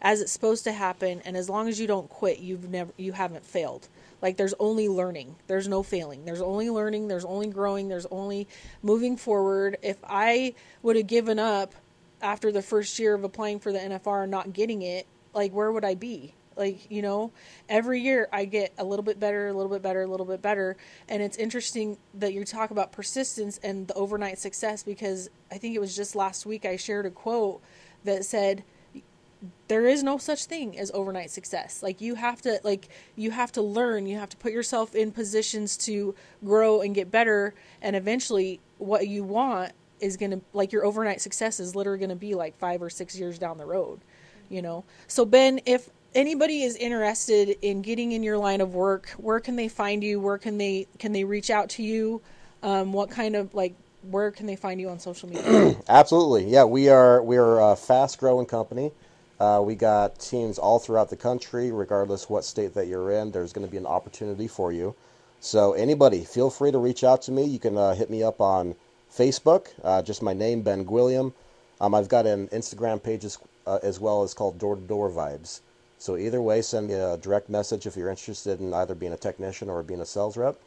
as 0.00 0.20
it's 0.20 0.32
supposed 0.32 0.64
to 0.64 0.72
happen 0.72 1.22
and 1.24 1.36
as 1.36 1.48
long 1.50 1.68
as 1.68 1.80
you 1.80 1.86
don't 1.86 2.08
quit, 2.08 2.38
you've 2.38 2.68
never 2.70 2.92
you 2.96 3.12
haven't 3.12 3.44
failed. 3.44 3.88
Like 4.24 4.38
there's 4.38 4.54
only 4.58 4.88
learning. 4.88 5.36
There's 5.48 5.68
no 5.68 5.82
failing. 5.82 6.24
There's 6.24 6.40
only 6.40 6.70
learning, 6.70 7.08
there's 7.08 7.26
only 7.26 7.46
growing, 7.46 7.88
there's 7.88 8.06
only 8.06 8.48
moving 8.82 9.18
forward. 9.18 9.76
If 9.82 9.98
I 10.02 10.54
would 10.82 10.96
have 10.96 11.06
given 11.06 11.38
up 11.38 11.74
after 12.22 12.50
the 12.50 12.62
first 12.62 12.98
year 12.98 13.14
of 13.14 13.22
applying 13.22 13.60
for 13.60 13.70
the 13.70 13.78
NFR 13.78 14.22
and 14.22 14.30
not 14.30 14.54
getting 14.54 14.80
it, 14.80 15.06
like 15.34 15.52
where 15.52 15.70
would 15.70 15.84
I 15.84 15.94
be? 15.94 16.32
Like, 16.56 16.90
you 16.90 17.02
know, 17.02 17.32
every 17.68 18.00
year 18.00 18.26
I 18.32 18.46
get 18.46 18.72
a 18.78 18.84
little 18.84 19.02
bit 19.02 19.20
better, 19.20 19.48
a 19.48 19.52
little 19.52 19.70
bit 19.70 19.82
better, 19.82 20.00
a 20.00 20.06
little 20.06 20.24
bit 20.24 20.40
better. 20.40 20.78
And 21.06 21.22
it's 21.22 21.36
interesting 21.36 21.98
that 22.14 22.32
you 22.32 22.46
talk 22.46 22.70
about 22.70 22.92
persistence 22.92 23.60
and 23.62 23.86
the 23.88 23.94
overnight 23.94 24.38
success 24.38 24.82
because 24.82 25.28
I 25.52 25.58
think 25.58 25.74
it 25.74 25.80
was 25.80 25.94
just 25.94 26.16
last 26.16 26.46
week 26.46 26.64
I 26.64 26.76
shared 26.76 27.04
a 27.04 27.10
quote 27.10 27.60
that 28.04 28.24
said, 28.24 28.64
there 29.68 29.86
is 29.86 30.02
no 30.02 30.18
such 30.18 30.44
thing 30.46 30.78
as 30.78 30.90
overnight 30.94 31.30
success. 31.30 31.82
Like 31.82 32.00
you 32.00 32.14
have 32.14 32.42
to 32.42 32.60
like 32.64 32.88
you 33.16 33.30
have 33.30 33.52
to 33.52 33.62
learn, 33.62 34.06
you 34.06 34.18
have 34.18 34.28
to 34.30 34.36
put 34.36 34.52
yourself 34.52 34.94
in 34.94 35.12
positions 35.12 35.76
to 35.78 36.14
grow 36.44 36.80
and 36.80 36.94
get 36.94 37.10
better 37.10 37.54
and 37.82 37.96
eventually 37.96 38.60
what 38.78 39.08
you 39.08 39.24
want 39.24 39.72
is 40.00 40.16
going 40.16 40.32
to 40.32 40.40
like 40.52 40.72
your 40.72 40.84
overnight 40.84 41.20
success 41.20 41.60
is 41.60 41.74
literally 41.74 41.98
going 41.98 42.10
to 42.10 42.16
be 42.16 42.34
like 42.34 42.58
5 42.58 42.82
or 42.82 42.90
6 42.90 43.18
years 43.18 43.38
down 43.38 43.58
the 43.58 43.64
road, 43.64 44.00
you 44.48 44.60
know. 44.60 44.84
So 45.06 45.24
Ben, 45.24 45.60
if 45.66 45.88
anybody 46.14 46.62
is 46.62 46.76
interested 46.76 47.56
in 47.62 47.82
getting 47.82 48.12
in 48.12 48.22
your 48.22 48.38
line 48.38 48.60
of 48.60 48.74
work, 48.74 49.10
where 49.16 49.40
can 49.40 49.56
they 49.56 49.68
find 49.68 50.02
you? 50.02 50.20
Where 50.20 50.38
can 50.38 50.58
they 50.58 50.86
can 50.98 51.12
they 51.12 51.24
reach 51.24 51.50
out 51.50 51.70
to 51.70 51.82
you? 51.82 52.20
Um, 52.62 52.92
what 52.92 53.10
kind 53.10 53.36
of 53.36 53.54
like 53.54 53.74
where 54.10 54.30
can 54.30 54.46
they 54.46 54.56
find 54.56 54.80
you 54.80 54.88
on 54.90 54.98
social 54.98 55.28
media? 55.28 55.76
Absolutely, 55.88 56.50
yeah. 56.50 56.64
We 56.64 56.88
are 56.88 57.22
we 57.22 57.36
are 57.36 57.72
a 57.72 57.76
fast 57.76 58.18
growing 58.18 58.46
company. 58.46 58.92
Uh, 59.40 59.60
we 59.64 59.74
got 59.74 60.18
teams 60.18 60.58
all 60.58 60.78
throughout 60.78 61.10
the 61.10 61.16
country, 61.16 61.72
regardless 61.72 62.30
what 62.30 62.44
state 62.44 62.74
that 62.74 62.86
you're 62.86 63.10
in. 63.10 63.30
There's 63.30 63.52
going 63.52 63.66
to 63.66 63.70
be 63.70 63.78
an 63.78 63.86
opportunity 63.86 64.46
for 64.46 64.72
you. 64.72 64.94
So 65.40 65.72
anybody, 65.72 66.24
feel 66.24 66.50
free 66.50 66.70
to 66.70 66.78
reach 66.78 67.04
out 67.04 67.22
to 67.22 67.32
me. 67.32 67.44
You 67.44 67.58
can 67.58 67.76
uh, 67.76 67.94
hit 67.94 68.10
me 68.10 68.22
up 68.22 68.40
on 68.40 68.76
Facebook, 69.12 69.68
uh, 69.82 70.02
just 70.02 70.22
my 70.22 70.32
name, 70.32 70.62
Ben 70.62 70.84
Gwilliam. 70.84 71.32
Um, 71.80 71.94
I've 71.94 72.08
got 72.08 72.26
an 72.26 72.48
Instagram 72.48 73.02
page 73.02 73.24
as, 73.24 73.38
uh, 73.66 73.78
as 73.82 74.00
well 74.00 74.22
as 74.22 74.34
called 74.34 74.58
Door 74.58 74.76
to 74.76 74.82
Door 74.82 75.10
Vibes. 75.10 75.60
So 75.98 76.16
either 76.16 76.40
way, 76.40 76.62
send 76.62 76.88
me 76.88 76.94
a 76.94 77.16
direct 77.16 77.48
message 77.48 77.86
if 77.86 77.96
you're 77.96 78.10
interested 78.10 78.60
in 78.60 78.72
either 78.74 78.94
being 78.94 79.12
a 79.12 79.16
technician 79.16 79.68
or 79.68 79.82
being 79.82 80.00
a 80.00 80.06
sales 80.06 80.36
rep. 80.36 80.58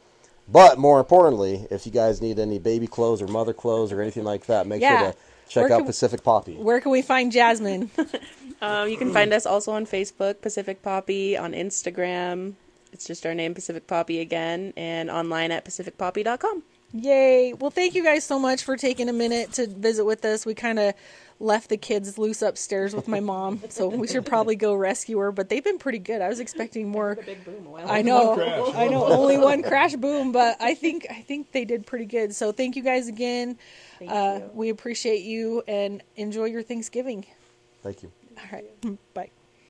But 0.50 0.78
more 0.78 0.98
importantly, 0.98 1.66
if 1.70 1.84
you 1.84 1.92
guys 1.92 2.22
need 2.22 2.38
any 2.38 2.58
baby 2.58 2.86
clothes 2.86 3.20
or 3.20 3.26
mother 3.28 3.52
clothes 3.52 3.92
or 3.92 4.00
anything 4.00 4.24
like 4.24 4.46
that, 4.46 4.66
make 4.66 4.80
yeah. 4.80 4.98
sure 5.00 5.12
to 5.12 5.18
check 5.48 5.70
out 5.70 5.86
Pacific 5.86 6.22
Poppy. 6.22 6.54
Where 6.54 6.80
can 6.80 6.90
we 6.90 7.02
find 7.02 7.32
Jasmine? 7.32 7.90
um, 8.62 8.88
you 8.88 8.96
can 8.96 9.12
find 9.12 9.32
us 9.32 9.46
also 9.46 9.72
on 9.72 9.86
Facebook, 9.86 10.40
Pacific 10.40 10.82
Poppy, 10.82 11.36
on 11.36 11.52
Instagram. 11.52 12.54
It's 12.92 13.06
just 13.06 13.26
our 13.26 13.34
name, 13.34 13.54
Pacific 13.54 13.86
Poppy 13.86 14.20
again, 14.20 14.72
and 14.76 15.10
online 15.10 15.50
at 15.50 15.64
pacificpoppy.com. 15.64 16.62
Yay. 16.92 17.52
Well, 17.52 17.70
thank 17.70 17.94
you 17.94 18.02
guys 18.02 18.24
so 18.24 18.38
much 18.38 18.62
for 18.62 18.76
taking 18.76 19.08
a 19.08 19.12
minute 19.12 19.52
to 19.54 19.66
visit 19.66 20.04
with 20.04 20.24
us. 20.24 20.46
We 20.46 20.54
kind 20.54 20.78
of 20.78 20.94
left 21.40 21.68
the 21.68 21.76
kids 21.76 22.18
loose 22.18 22.42
upstairs 22.42 22.94
with 22.94 23.06
my 23.08 23.20
mom, 23.20 23.62
so 23.68 23.88
we 23.88 24.06
should 24.08 24.26
probably 24.26 24.56
go 24.56 24.74
rescue 24.74 25.18
her. 25.18 25.30
But 25.32 25.48
they've 25.48 25.62
been 25.62 25.78
pretty 25.78 25.98
good. 26.00 26.20
I 26.20 26.28
was 26.28 26.40
expecting 26.40 26.88
more. 26.88 27.16
I 27.86 28.02
know, 28.02 28.34
I 28.74 28.88
know, 28.88 29.04
only 29.06 29.38
one 29.38 29.62
crash 29.62 29.94
boom, 29.94 30.32
but 30.32 30.56
I 30.60 30.74
think 30.74 31.06
I 31.10 31.22
think 31.22 31.52
they 31.52 31.64
did 31.64 31.86
pretty 31.86 32.06
good. 32.06 32.34
So 32.34 32.50
thank 32.52 32.76
you 32.76 32.82
guys 32.82 33.08
again. 33.08 33.56
Uh, 34.06 34.40
we 34.52 34.68
appreciate 34.70 35.22
you 35.22 35.62
and 35.68 36.02
enjoy 36.16 36.46
your 36.46 36.62
Thanksgiving. 36.62 37.24
Thank 37.82 38.02
you. 38.02 38.12
All 38.36 38.44
right, 38.52 38.64
bye. 39.14 39.30